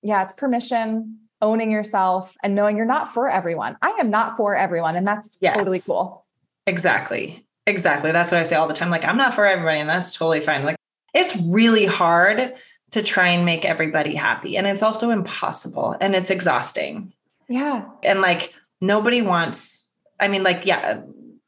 [0.01, 3.78] yeah, it's permission, owning yourself, and knowing you're not for everyone.
[3.84, 5.56] I am not for everyone, and that's yes.
[5.56, 6.26] totally cool.
[6.66, 7.46] Exactly.
[7.68, 8.12] Exactly.
[8.12, 8.89] That's what I say all the time.
[8.89, 10.66] Like, I'm not for everybody, and that's totally fine.
[10.66, 10.78] Like,
[11.14, 12.56] it's really hard
[12.91, 14.56] to try and make everybody happy.
[14.56, 17.12] And it's also impossible and it's exhausting.
[17.50, 17.86] Yeah.
[18.04, 21.02] And like, nobody wants, I mean, like, yeah,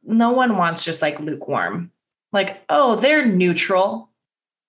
[0.03, 1.91] no one wants just like lukewarm.
[2.31, 4.09] Like, oh, they're neutral.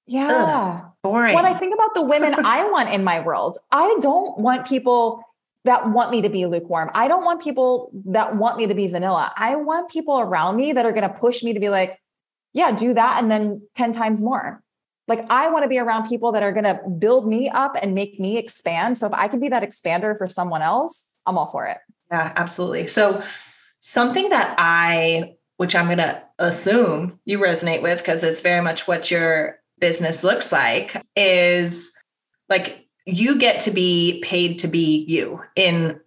[0.06, 0.28] Yeah.
[0.30, 1.34] Ugh, boring.
[1.34, 5.22] When I think about the women I want in my world, I don't want people
[5.64, 6.90] that want me to be lukewarm.
[6.94, 9.32] I don't want people that want me to be vanilla.
[9.36, 12.00] I want people around me that are going to push me to be like,
[12.52, 14.62] yeah, do that and then 10 times more.
[15.08, 17.94] Like I want to be around people that are going to build me up and
[17.94, 18.98] make me expand.
[18.98, 21.78] So if I can be that expander for someone else, I'm all for it.
[22.10, 22.86] Yeah, absolutely.
[22.86, 23.22] So
[23.78, 28.86] something that I which I'm going to assume you resonate with because it's very much
[28.86, 31.92] what your business looks like is
[32.48, 36.00] like you get to be paid to be you in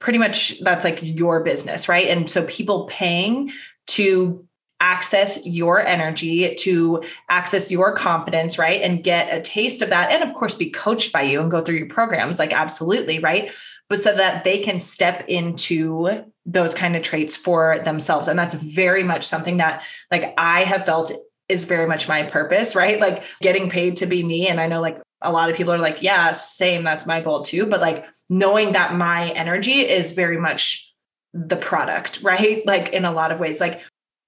[0.00, 2.08] pretty much that's like your business, right?
[2.08, 3.52] And so people paying
[3.88, 4.46] to
[4.80, 8.82] access your energy, to access your confidence, right?
[8.82, 10.10] And get a taste of that.
[10.10, 13.52] And of course, be coached by you and go through your programs, like absolutely, right?
[13.88, 18.26] But so that they can step into those kind of traits for themselves.
[18.26, 21.12] And that's very much something that like I have felt
[21.52, 22.98] is very much my purpose, right?
[22.98, 24.48] Like getting paid to be me.
[24.48, 27.42] And I know like a lot of people are like, yeah, same, that's my goal
[27.42, 27.66] too.
[27.66, 30.92] But like knowing that my energy is very much
[31.34, 32.66] the product, right?
[32.66, 33.80] Like in a lot of ways, like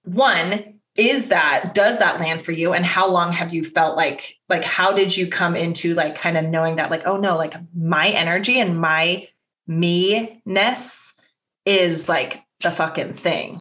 [0.05, 4.37] one, is that does that land for you and how long have you felt like
[4.49, 7.53] like how did you come into like kind of knowing that like oh no like
[7.77, 9.27] my energy and my
[9.67, 11.21] me ness
[11.67, 13.59] is like the fucking thing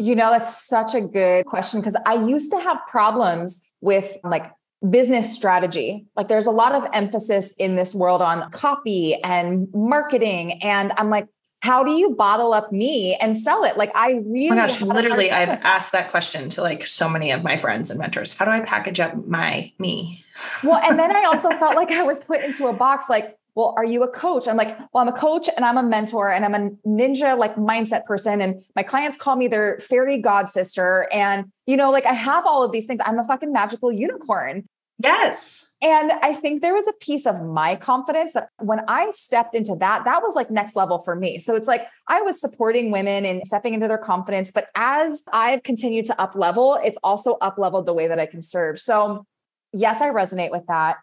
[0.00, 4.50] you know that's such a good question because i used to have problems with like
[4.88, 6.06] business strategy.
[6.16, 10.62] Like there's a lot of emphasis in this world on copy and marketing.
[10.62, 11.28] And I'm like,
[11.62, 13.76] how do you bottle up me and sell it?
[13.76, 17.32] Like I oh really oh gosh, literally, I've asked that question to like so many
[17.32, 18.32] of my friends and mentors.
[18.32, 20.24] How do I package up my me?
[20.62, 23.74] Well, and then I also felt like I was put into a box like, well,
[23.76, 24.48] are you a coach?
[24.48, 27.56] I'm like, well, I'm a coach and I'm a mentor and I'm a ninja like
[27.56, 28.40] mindset person.
[28.40, 31.06] And my clients call me their fairy god sister.
[31.12, 33.00] And, you know, like I have all of these things.
[33.04, 34.64] I'm a fucking magical unicorn.
[35.02, 35.70] Yes.
[35.82, 39.76] And I think there was a piece of my confidence that when I stepped into
[39.76, 41.38] that, that was like next level for me.
[41.38, 44.50] So it's like I was supporting women and stepping into their confidence.
[44.50, 48.26] But as I've continued to up level, it's also up leveled the way that I
[48.26, 48.78] can serve.
[48.78, 49.26] So,
[49.72, 50.96] yes, I resonate with that.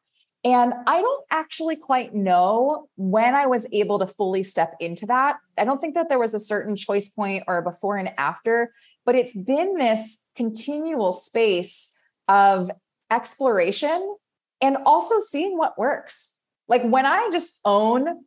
[0.48, 5.40] And I don't actually quite know when I was able to fully step into that.
[5.58, 8.72] I don't think that there was a certain choice point or a before and after,
[9.06, 11.94] but it's been this continual space
[12.30, 12.72] of
[13.12, 14.16] exploration
[14.62, 16.36] and also seeing what works.
[16.70, 18.24] Like when I just own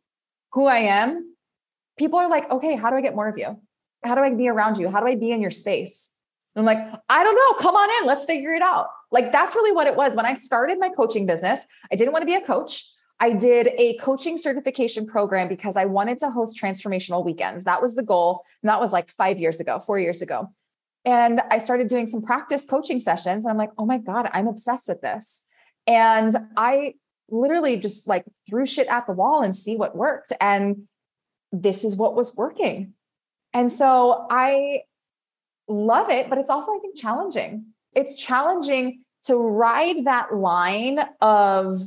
[0.51, 1.35] who I am,
[1.97, 3.59] people are like, okay, how do I get more of you?
[4.03, 4.91] How do I be around you?
[4.91, 6.15] How do I be in your space?
[6.55, 6.77] I'm like,
[7.09, 7.53] I don't know.
[7.63, 8.07] Come on in.
[8.07, 8.89] Let's figure it out.
[9.11, 10.15] Like that's really what it was.
[10.15, 12.87] When I started my coaching business, I didn't want to be a coach.
[13.19, 17.65] I did a coaching certification program because I wanted to host transformational weekends.
[17.65, 18.43] That was the goal.
[18.63, 20.49] And that was like five years ago, four years ago.
[21.05, 23.45] And I started doing some practice coaching sessions.
[23.45, 25.45] And I'm like, oh my God, I'm obsessed with this.
[25.85, 26.95] And I
[27.29, 30.33] literally just like threw shit at the wall and see what worked.
[30.41, 30.87] And
[31.51, 32.93] this is what was working.
[33.53, 34.83] And so I
[35.67, 37.65] love it, but it's also, I think, challenging.
[37.95, 41.81] It's challenging to ride that line of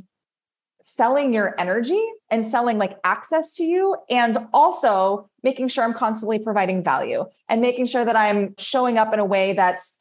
[0.81, 6.37] selling your energy and selling like access to you and also making sure I'm constantly
[6.37, 9.99] providing value and making sure that I'm showing up in a way that's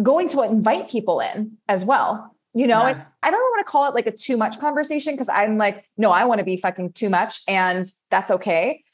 [0.00, 2.32] going to invite people in as well.
[2.54, 3.04] You know, yeah.
[3.22, 6.10] I don't want to call it like a too much conversation because I'm like, no,
[6.10, 8.84] I want to be fucking too much and that's okay.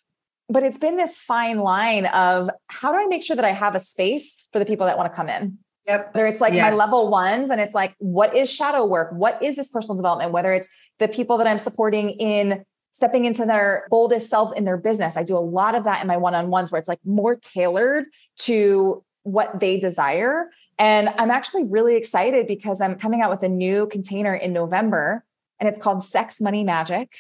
[0.49, 3.75] But it's been this fine line of how do I make sure that I have
[3.75, 5.59] a space for the people that want to come in?
[5.87, 6.15] Yep.
[6.15, 6.71] Whether it's like yes.
[6.71, 9.13] my level ones and it's like, what is shadow work?
[9.13, 10.33] What is this personal development?
[10.33, 10.69] Whether it's
[10.99, 15.19] the people that I'm supporting in stepping into their boldest selves in their business.
[15.19, 17.37] I do a lot of that in my one on ones where it's like more
[17.37, 18.07] tailored
[18.39, 20.51] to what they desire.
[20.79, 25.25] And I'm actually really excited because I'm coming out with a new container in November
[25.61, 27.15] and it's called Sex Money Magic.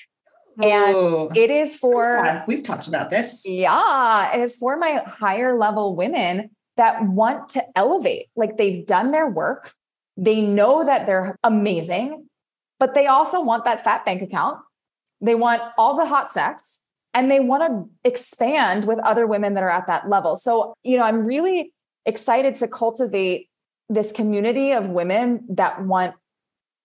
[0.62, 1.28] And Ooh.
[1.34, 3.44] it is for, we've talked about this.
[3.46, 4.30] Yeah.
[4.32, 8.26] And it's for my higher level women that want to elevate.
[8.36, 9.74] Like they've done their work,
[10.16, 12.26] they know that they're amazing,
[12.78, 14.58] but they also want that fat bank account.
[15.20, 19.62] They want all the hot sex and they want to expand with other women that
[19.62, 20.36] are at that level.
[20.36, 21.72] So, you know, I'm really
[22.04, 23.48] excited to cultivate
[23.88, 26.14] this community of women that want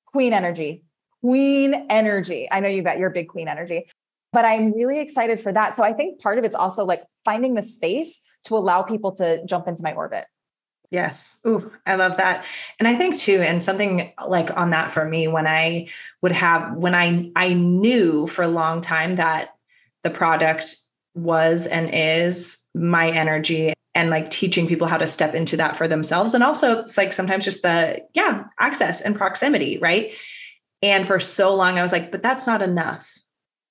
[0.06, 0.84] queen energy,
[1.22, 2.48] queen energy.
[2.50, 3.88] I know you got your big queen energy,
[4.32, 5.76] but I'm really excited for that.
[5.76, 9.46] So I think part of it's also like finding the space to allow people to
[9.46, 10.26] jump into my orbit.
[10.92, 11.40] Yes.
[11.48, 12.46] Ooh, I love that.
[12.78, 15.88] And I think too, and something like on that for me, when I
[16.22, 19.52] would have, when I, I knew for a long time that
[20.04, 20.76] the product
[21.16, 25.88] was and is my energy and like teaching people how to step into that for
[25.88, 26.34] themselves.
[26.34, 29.78] And also it's like sometimes just the, yeah, access and proximity.
[29.78, 30.14] Right.
[30.82, 33.18] And for so long, I was like, but that's not enough.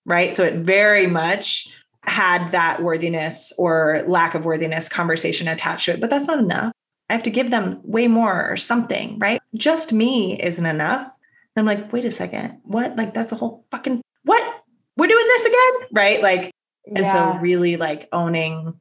[0.06, 0.34] Right.
[0.34, 1.68] So it very much
[2.04, 6.72] had that worthiness or lack of worthiness conversation attached to it, but that's not enough.
[7.08, 9.40] I have to give them way more or something, right?
[9.54, 11.10] Just me isn't enough.
[11.56, 12.96] I'm like, wait a second, what?
[12.96, 14.62] Like, that's the whole fucking what?
[14.96, 16.22] We're doing this again, right?
[16.22, 16.52] Like,
[16.86, 17.34] and yeah.
[17.34, 18.80] so really like owning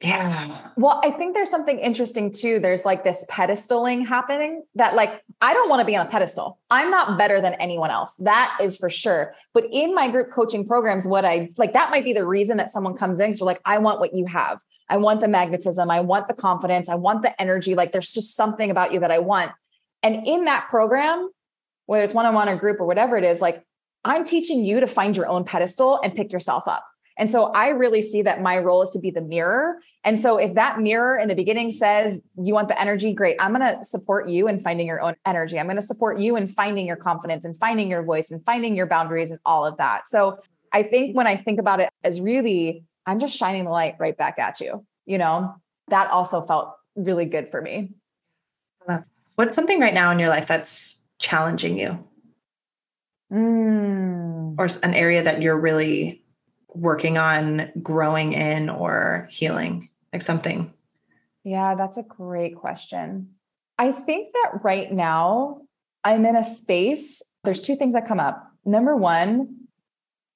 [0.00, 0.56] Yeah.
[0.78, 2.60] Well, I think there's something interesting too.
[2.60, 6.60] There's like this pedestaling happening that, like, I don't want to be on a pedestal.
[6.70, 8.14] I'm not better than anyone else.
[8.20, 9.34] That is for sure.
[9.54, 12.70] But in my group coaching programs, what I like, that might be the reason that
[12.70, 13.34] someone comes in.
[13.34, 14.60] So, like, I want what you have.
[14.88, 15.90] I want the magnetism.
[15.90, 16.88] I want the confidence.
[16.88, 17.74] I want the energy.
[17.74, 19.50] Like, there's just something about you that I want.
[20.04, 21.28] And in that program,
[21.86, 23.64] whether it's one on one or group or whatever it is, like,
[24.04, 26.84] I'm teaching you to find your own pedestal and pick yourself up.
[27.18, 29.80] And so I really see that my role is to be the mirror.
[30.04, 33.36] And so if that mirror in the beginning says you want the energy, great.
[33.40, 35.58] I'm going to support you in finding your own energy.
[35.58, 38.76] I'm going to support you in finding your confidence and finding your voice and finding
[38.76, 40.08] your boundaries and all of that.
[40.08, 40.38] So
[40.72, 44.16] I think when I think about it as really, I'm just shining the light right
[44.16, 44.86] back at you.
[45.04, 45.54] You know,
[45.88, 47.90] that also felt really good for me.
[49.34, 52.04] What's something right now in your life that's challenging you?
[53.32, 54.56] Mm.
[54.58, 56.24] Or an area that you're really
[56.80, 59.88] working on growing in or healing?
[60.12, 60.72] Like something?
[61.44, 63.34] Yeah, that's a great question.
[63.78, 65.62] I think that right now
[66.04, 68.50] I'm in a space, there's two things that come up.
[68.64, 69.66] Number one,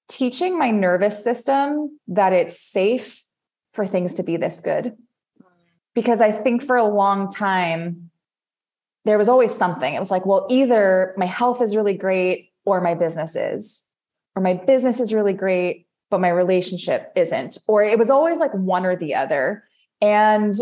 [0.09, 3.25] teaching my nervous system that it's safe
[3.73, 4.97] for things to be this good.
[5.95, 8.11] Because I think for a long time,
[9.05, 9.93] there was always something.
[9.93, 13.87] It was like, well, either my health is really great or my business is,
[14.37, 17.57] or my business is really great but my relationship isn't.
[17.67, 19.65] Or it was always like one or the other.
[20.03, 20.55] And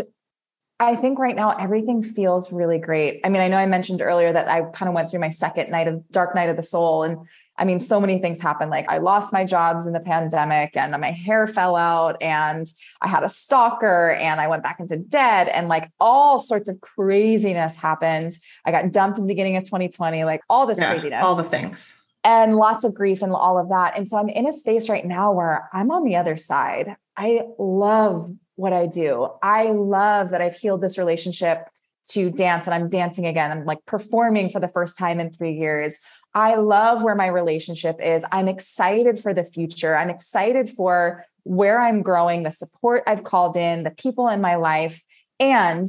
[0.79, 3.19] I think right now everything feels really great.
[3.25, 5.69] I mean, I know I mentioned earlier that I kind of went through my second
[5.69, 7.03] night of dark night of the soul.
[7.03, 7.17] And
[7.57, 8.71] I mean, so many things happened.
[8.71, 12.65] Like I lost my jobs in the pandemic and my hair fell out and
[13.01, 16.79] I had a stalker and I went back into debt and like all sorts of
[16.79, 18.37] craziness happened.
[18.63, 21.21] I got dumped in the beginning of 2020, like all this yeah, craziness.
[21.21, 23.97] All the things and lots of grief and all of that.
[23.97, 26.95] And so I'm in a space right now where I'm on the other side.
[27.17, 29.29] I love what I do.
[29.41, 31.67] I love that I've healed this relationship
[32.09, 33.51] to dance and I'm dancing again.
[33.51, 35.97] I'm like performing for the first time in three years.
[36.33, 38.25] I love where my relationship is.
[38.31, 39.95] I'm excited for the future.
[39.95, 44.55] I'm excited for where I'm growing, the support I've called in, the people in my
[44.55, 45.03] life.
[45.39, 45.87] And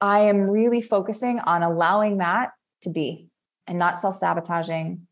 [0.00, 2.50] I am really focusing on allowing that
[2.82, 3.28] to be
[3.66, 5.06] and not self sabotaging,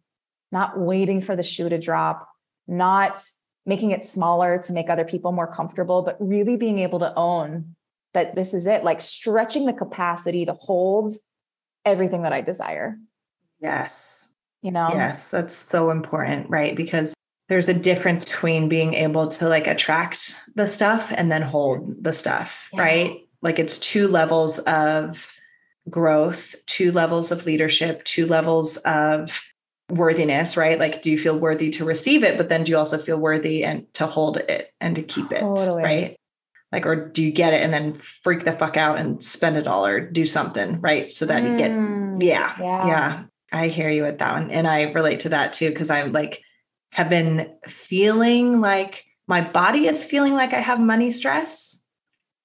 [0.53, 2.28] not waiting for the shoe to drop,
[2.68, 3.18] not
[3.64, 7.74] making it smaller to make other people more comfortable, but really being able to own
[8.12, 11.14] that this is it, like stretching the capacity to hold
[11.84, 12.98] everything that I desire.
[13.61, 14.28] Yes.
[14.62, 14.90] You know?
[14.92, 16.76] Yes, that's so important, right?
[16.76, 17.14] Because
[17.48, 22.12] there's a difference between being able to like attract the stuff and then hold the
[22.12, 22.80] stuff, yeah.
[22.80, 23.20] right?
[23.40, 25.32] Like it's two levels of
[25.90, 29.51] growth, two levels of leadership, two levels of
[29.93, 30.78] worthiness, right?
[30.78, 32.38] Like, do you feel worthy to receive it?
[32.38, 35.40] But then do you also feel worthy and to hold it and to keep it,
[35.40, 35.82] totally.
[35.82, 36.16] right?
[36.72, 39.66] Like, or do you get it and then freak the fuck out and spend it
[39.66, 41.11] all or do something, right?
[41.11, 43.22] So that mm, you get, mm, yeah, yeah, yeah.
[43.53, 44.51] I hear you with that one.
[44.51, 46.43] And I relate to that too, because I'm like,
[46.93, 51.84] have been feeling like my body is feeling like I have money stress,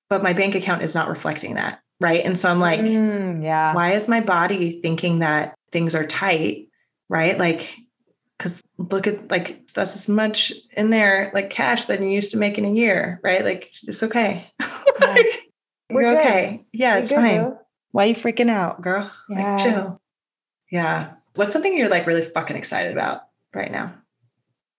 [0.09, 1.79] but my bank account is not reflecting that.
[2.01, 2.23] Right.
[2.23, 6.66] And so I'm like, mm, yeah, why is my body thinking that things are tight
[7.09, 7.37] right?
[7.37, 7.77] Like,
[8.37, 12.37] because look at like that's as much in there like cash than you used to
[12.37, 13.43] make in a year, right?
[13.43, 14.51] Like it's okay.
[15.01, 15.51] like,
[15.89, 16.65] We're okay.
[16.71, 17.41] Yeah, We're it's good, fine.
[17.41, 17.59] Bro.
[17.91, 19.11] Why are you freaking out, girl?
[19.29, 19.55] Yeah.
[19.55, 20.01] Like, chill.
[20.71, 21.13] Yeah.
[21.35, 23.21] What's something you're like really fucking excited about
[23.53, 23.93] right now?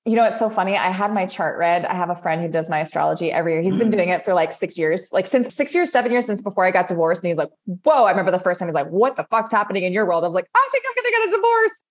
[0.05, 0.75] You know, it's so funny.
[0.75, 1.85] I had my chart read.
[1.85, 3.63] I have a friend who does my astrology every year.
[3.63, 3.93] He's been mm.
[3.93, 6.71] doing it for like six years, like since six years, seven years since before I
[6.71, 7.23] got divorced.
[7.23, 7.51] And he's like,
[7.85, 10.25] Whoa, I remember the first time he's like, What the fuck's happening in your world?
[10.25, 11.83] I was like, I think I'm going to get a divorce.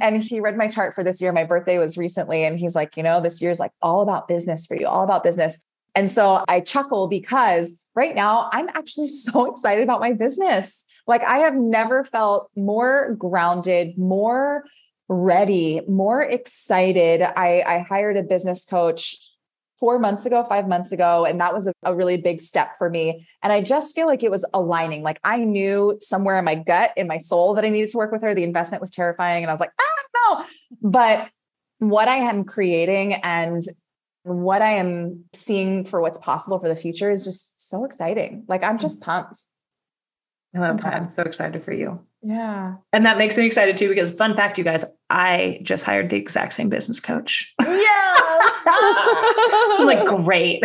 [0.00, 1.32] And he read my chart for this year.
[1.32, 2.44] My birthday was recently.
[2.44, 5.22] And he's like, you know, this year's like all about business for you, all about
[5.22, 5.62] business.
[5.94, 10.84] And so I chuckle because right now I'm actually so excited about my business.
[11.06, 14.64] Like I have never felt more grounded, more
[15.08, 17.20] ready, more excited.
[17.22, 19.16] I, I hired a business coach
[19.80, 21.24] four months ago, five months ago.
[21.24, 23.26] And that was a, a, really big step for me.
[23.42, 25.02] And I just feel like it was aligning.
[25.02, 28.12] Like I knew somewhere in my gut, in my soul, that I needed to work
[28.12, 28.34] with her.
[28.34, 29.42] The investment was terrifying.
[29.42, 29.89] And I was like, ah,
[30.30, 30.44] no.
[30.82, 31.28] But
[31.78, 33.62] what I am creating and
[34.22, 38.44] what I am seeing for what's possible for the future is just so exciting.
[38.48, 39.38] Like I'm just pumped.
[40.54, 40.94] I love that.
[40.94, 42.00] I'm so excited for you.
[42.22, 42.74] Yeah.
[42.92, 46.16] And that makes me excited too, because fun fact, you guys, I just hired the
[46.16, 47.54] exact same business coach.
[47.60, 47.66] Yeah.
[48.64, 48.70] so
[49.78, 50.62] I'm like, great.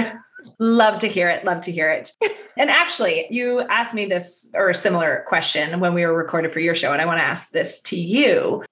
[0.59, 1.45] Love to hear it.
[1.45, 2.11] Love to hear it.
[2.57, 6.59] And actually, you asked me this or a similar question when we were recorded for
[6.59, 6.91] your show.
[6.91, 8.63] And I want to ask this to you.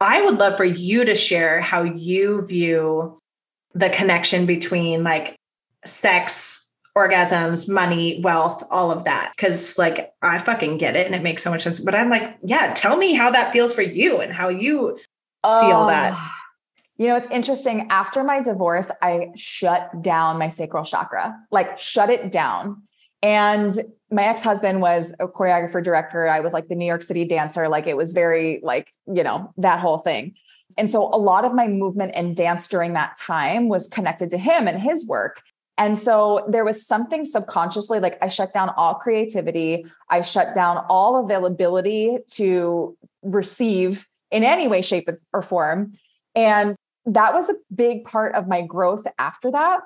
[0.00, 3.18] I would love for you to share how you view
[3.74, 5.36] the connection between like
[5.84, 9.32] sex orgasms, money, wealth, all of that.
[9.36, 11.78] Cause like I fucking get it and it makes so much sense.
[11.78, 14.98] But I'm like, yeah, tell me how that feels for you and how you
[15.44, 16.18] oh, see all that.
[16.96, 17.88] You know, it's interesting.
[17.90, 22.82] After my divorce, I shut down my sacral chakra, like shut it down.
[23.26, 23.72] And
[24.08, 26.28] my ex-husband was a choreographer director.
[26.28, 27.68] I was like the New York City dancer.
[27.68, 30.36] Like it was very like, you know, that whole thing.
[30.78, 34.38] And so a lot of my movement and dance during that time was connected to
[34.38, 35.42] him and his work.
[35.76, 40.84] And so there was something subconsciously like I shut down all creativity, I shut down
[40.88, 45.94] all availability to receive in any way, shape, or form.
[46.36, 49.80] And that was a big part of my growth after that.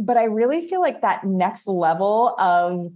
[0.00, 2.90] But I really feel like that next level of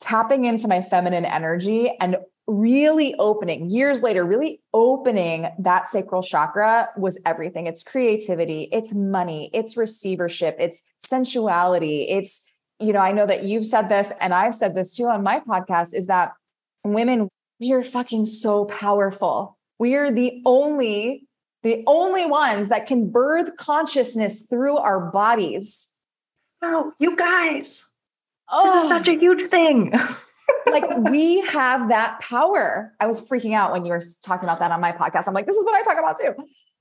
[0.00, 6.90] tapping into my feminine energy and really opening years later, really opening that sacral chakra
[6.96, 7.66] was everything.
[7.66, 12.06] It's creativity, it's money, it's receivership, it's sensuality.
[12.08, 12.42] It's,
[12.78, 15.40] you know, I know that you've said this and I've said this too on my
[15.40, 16.32] podcast is that
[16.84, 17.28] women,
[17.58, 19.58] we are fucking so powerful.
[19.78, 21.26] We are the only,
[21.62, 25.88] the only ones that can birth consciousness through our bodies.
[26.62, 27.84] Oh, you guys.
[28.50, 29.18] Oh, this is such a oh.
[29.18, 29.92] huge thing.
[30.66, 32.92] like we have that power.
[33.00, 35.26] I was freaking out when you were talking about that on my podcast.
[35.26, 36.34] I'm like, this is what I talk about too.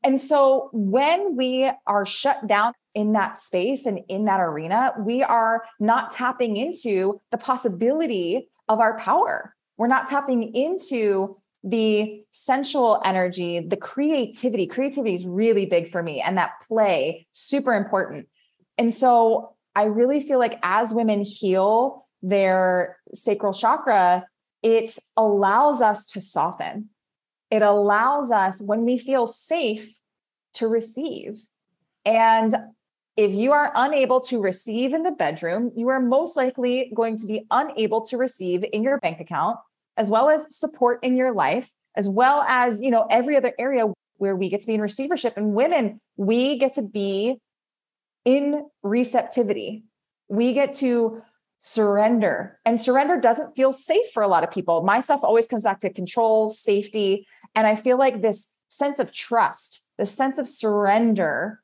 [0.04, 5.24] And so when we are shut down in that space and in that arena, we
[5.24, 9.56] are not tapping into the possibility of our power.
[9.78, 14.68] We're not tapping into the sensual energy, the creativity.
[14.68, 18.28] Creativity is really big for me, and that play, super important.
[18.78, 24.26] And so I really feel like as women heal their sacral chakra,
[24.64, 26.90] it allows us to soften.
[27.52, 30.00] It allows us, when we feel safe,
[30.56, 31.42] to receive.
[32.06, 32.56] And
[33.18, 37.28] if you are unable to receive in the bedroom, you are most likely going to
[37.28, 39.58] be unable to receive in your bank account,
[39.98, 43.86] as well as support in your life, as well as, you know, every other area
[44.18, 45.38] where we get to be in receivership.
[45.38, 47.40] And women, we get to be
[48.26, 49.84] in receptivity.
[50.28, 51.22] We get to
[51.60, 52.60] surrender.
[52.66, 54.84] And surrender doesn't feel safe for a lot of people.
[54.84, 57.28] My stuff always comes back to control, safety.
[57.56, 61.62] And I feel like this sense of trust, the sense of surrender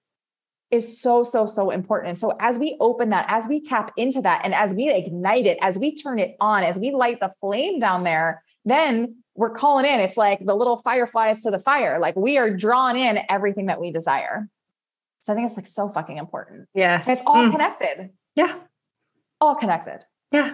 [0.70, 2.10] is so, so, so important.
[2.10, 5.46] And so as we open that, as we tap into that, and as we ignite
[5.46, 9.54] it, as we turn it on, as we light the flame down there, then we're
[9.54, 10.00] calling in.
[10.00, 12.00] It's like the little fireflies to the fire.
[12.00, 14.48] Like we are drawn in everything that we desire.
[15.22, 16.68] So I think it's like so fucking important.
[16.74, 17.08] Yes.
[17.08, 17.52] And it's all mm.
[17.52, 18.10] connected.
[18.36, 18.56] Yeah
[19.42, 20.06] all connected.
[20.32, 20.54] Yeah,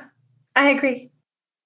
[0.55, 1.11] I agree.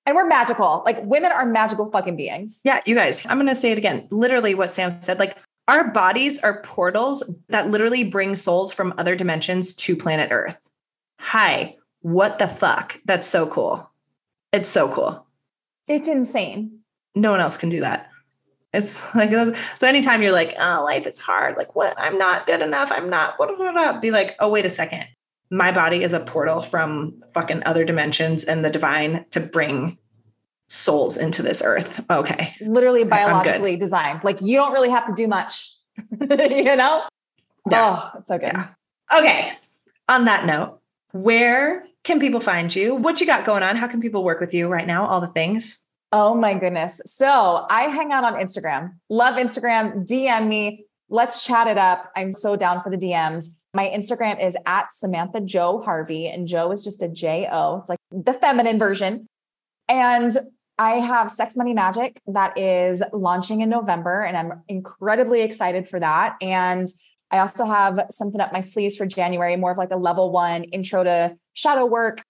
[0.06, 0.82] And we're magical.
[0.86, 2.60] Like women are magical fucking beings.
[2.66, 4.08] Yeah, you guys, I'm going to say it again.
[4.10, 5.20] Literally what Sam said.
[5.20, 5.38] Like
[5.68, 10.70] our bodies are portals that literally bring souls from other dimensions to planet Earth.
[11.20, 12.99] Hi, what the fuck?
[13.06, 13.89] That's so cool.
[14.52, 15.26] It's so cool.
[15.88, 16.80] It's insane.
[17.14, 18.11] No one else can do that.
[18.74, 19.88] It's like so.
[19.88, 21.94] Anytime you're like, "Oh, life is hard," like, "What?
[21.98, 22.92] I'm not good enough.
[22.92, 24.02] I'm not." What?
[24.02, 25.06] Be like, "Oh, wait a second
[25.52, 29.98] my body is a portal from fucking other dimensions and the divine to bring
[30.70, 32.00] souls into this earth.
[32.10, 32.56] Okay.
[32.62, 34.24] Literally biologically designed.
[34.24, 35.76] Like you don't really have to do much,
[36.22, 37.04] you know?
[37.70, 38.00] Yeah.
[38.14, 38.52] Oh, it's okay.
[38.54, 38.68] Yeah.
[39.14, 39.52] Okay.
[40.08, 40.80] On that note,
[41.12, 42.96] where can people find you?
[42.96, 43.76] What you got going on?
[43.76, 45.06] How can people work with you right now?
[45.06, 45.80] All the things.
[46.12, 46.99] Oh my goodness.
[47.05, 48.95] So I hang out on Instagram.
[49.09, 50.05] Love Instagram.
[50.05, 50.86] DM me.
[51.09, 52.12] Let's chat it up.
[52.16, 53.57] I'm so down for the DMs.
[53.74, 57.80] My Instagram is at Samantha Jo Harvey, and Jo is just a J O.
[57.80, 59.28] It's like the feminine version.
[59.88, 60.38] And
[60.78, 65.99] I have Sex Money Magic that is launching in November, and I'm incredibly excited for
[65.99, 66.38] that.
[66.41, 66.88] And
[67.30, 70.64] I also have something up my sleeves for January, more of like a level one
[70.66, 72.24] intro to shadow work.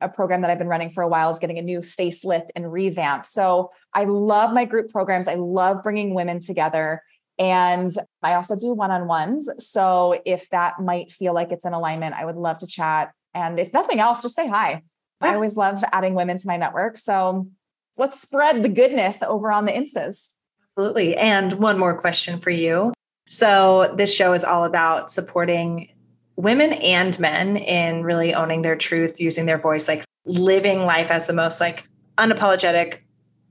[0.00, 2.70] A program that I've been running for a while is getting a new facelift and
[2.70, 3.26] revamp.
[3.26, 5.28] So I love my group programs.
[5.28, 7.02] I love bringing women together.
[7.38, 7.92] And
[8.22, 9.48] I also do one on ones.
[9.58, 13.12] So if that might feel like it's in alignment, I would love to chat.
[13.34, 14.82] And if nothing else, just say hi.
[15.20, 16.98] I always love adding women to my network.
[16.98, 17.48] So
[17.96, 20.28] let's spread the goodness over on the Instas.
[20.70, 21.16] Absolutely.
[21.16, 22.92] And one more question for you.
[23.26, 25.88] So this show is all about supporting
[26.36, 31.26] women and men in really owning their truth, using their voice, like living life as
[31.26, 33.00] the most like unapologetic,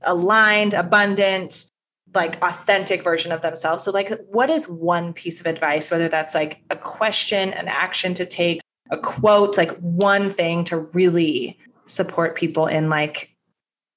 [0.02, 1.68] aligned, abundant,
[2.14, 3.84] like authentic version of themselves.
[3.84, 8.14] So like what is one piece of advice whether that's like a question, an action
[8.14, 8.60] to take,
[8.90, 13.30] a quote, like one thing to really support people in like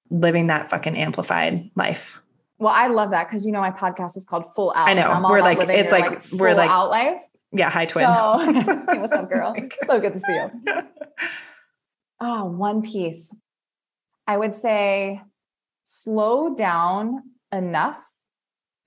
[0.10, 2.20] living that fucking amplified life.
[2.58, 4.90] Well, I love that because you know my podcast is called Full Out.
[4.90, 5.30] I know.
[5.30, 7.22] We're like it's like, like we're like out life.
[7.52, 8.06] Yeah, hi twin.
[8.06, 8.38] So,
[8.92, 9.56] hey, what's up, girl?
[9.86, 10.52] so good to see you.
[12.20, 13.36] Oh, one piece.
[14.28, 15.22] I would say
[15.86, 18.00] slow down enough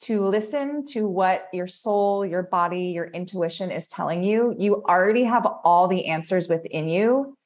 [0.03, 4.55] to listen to what your soul, your body, your intuition is telling you.
[4.59, 7.37] You already have all the answers within you.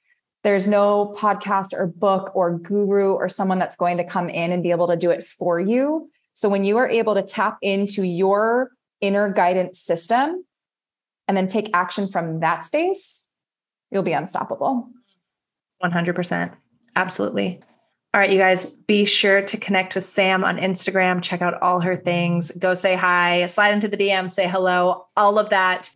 [0.43, 4.63] There's no podcast or book or guru or someone that's going to come in and
[4.63, 6.11] be able to do it for you.
[6.35, 10.45] So when you are able to tap into your inner guidance system
[11.29, 13.35] and then take action from that space,
[13.91, 14.89] you'll be unstoppable.
[15.83, 16.53] 100%.
[16.95, 17.61] Absolutely.
[18.15, 21.21] All right, you guys, be sure to connect with Sam on Instagram.
[21.21, 22.51] Check out all her things.
[22.53, 25.91] Go say hi, slide into the DM, say hello, all of that.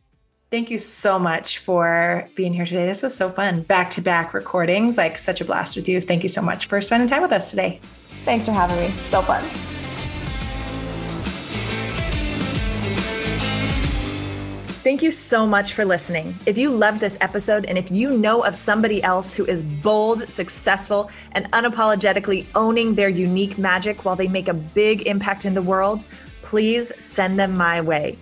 [0.50, 2.84] Thank you so much for being here today.
[2.84, 3.62] This was so fun.
[3.62, 6.00] Back to back recordings, like such a blast with you.
[6.00, 7.80] Thank you so much for spending time with us today.
[8.24, 8.90] Thanks for having me.
[9.04, 9.79] So fun.
[14.82, 16.38] Thank you so much for listening.
[16.46, 20.30] If you loved this episode and if you know of somebody else who is bold,
[20.30, 25.60] successful, and unapologetically owning their unique magic while they make a big impact in the
[25.60, 26.06] world,
[26.40, 28.16] please send them my way.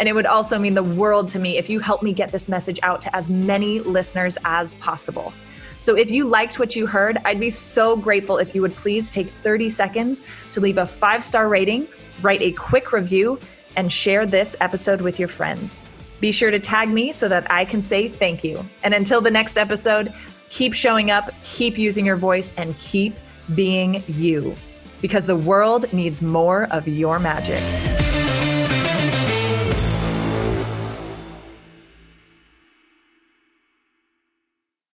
[0.00, 2.48] And it would also mean the world to me if you help me get this
[2.48, 5.32] message out to as many listeners as possible.
[5.78, 9.10] So if you liked what you heard, I'd be so grateful if you would please
[9.10, 11.86] take 30 seconds to leave a five star rating,
[12.20, 13.38] write a quick review,
[13.76, 15.86] and share this episode with your friends.
[16.20, 18.64] Be sure to tag me so that I can say thank you.
[18.82, 20.12] And until the next episode,
[20.50, 23.14] keep showing up, keep using your voice, and keep
[23.54, 24.54] being you
[25.00, 27.62] because the world needs more of your magic.